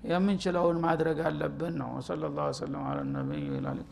የምንችለውን 0.04 0.78
ማድረግ 0.86 1.20
አለብን 1.28 1.74
ነው። 1.82 1.90
ወሰለ 1.98 2.30
ላሁ 2.38 2.50
ሰለም 2.60 2.84
አላ 2.90 3.02
ነቢይ 3.12 3.46
ላሊቃ 3.66 3.92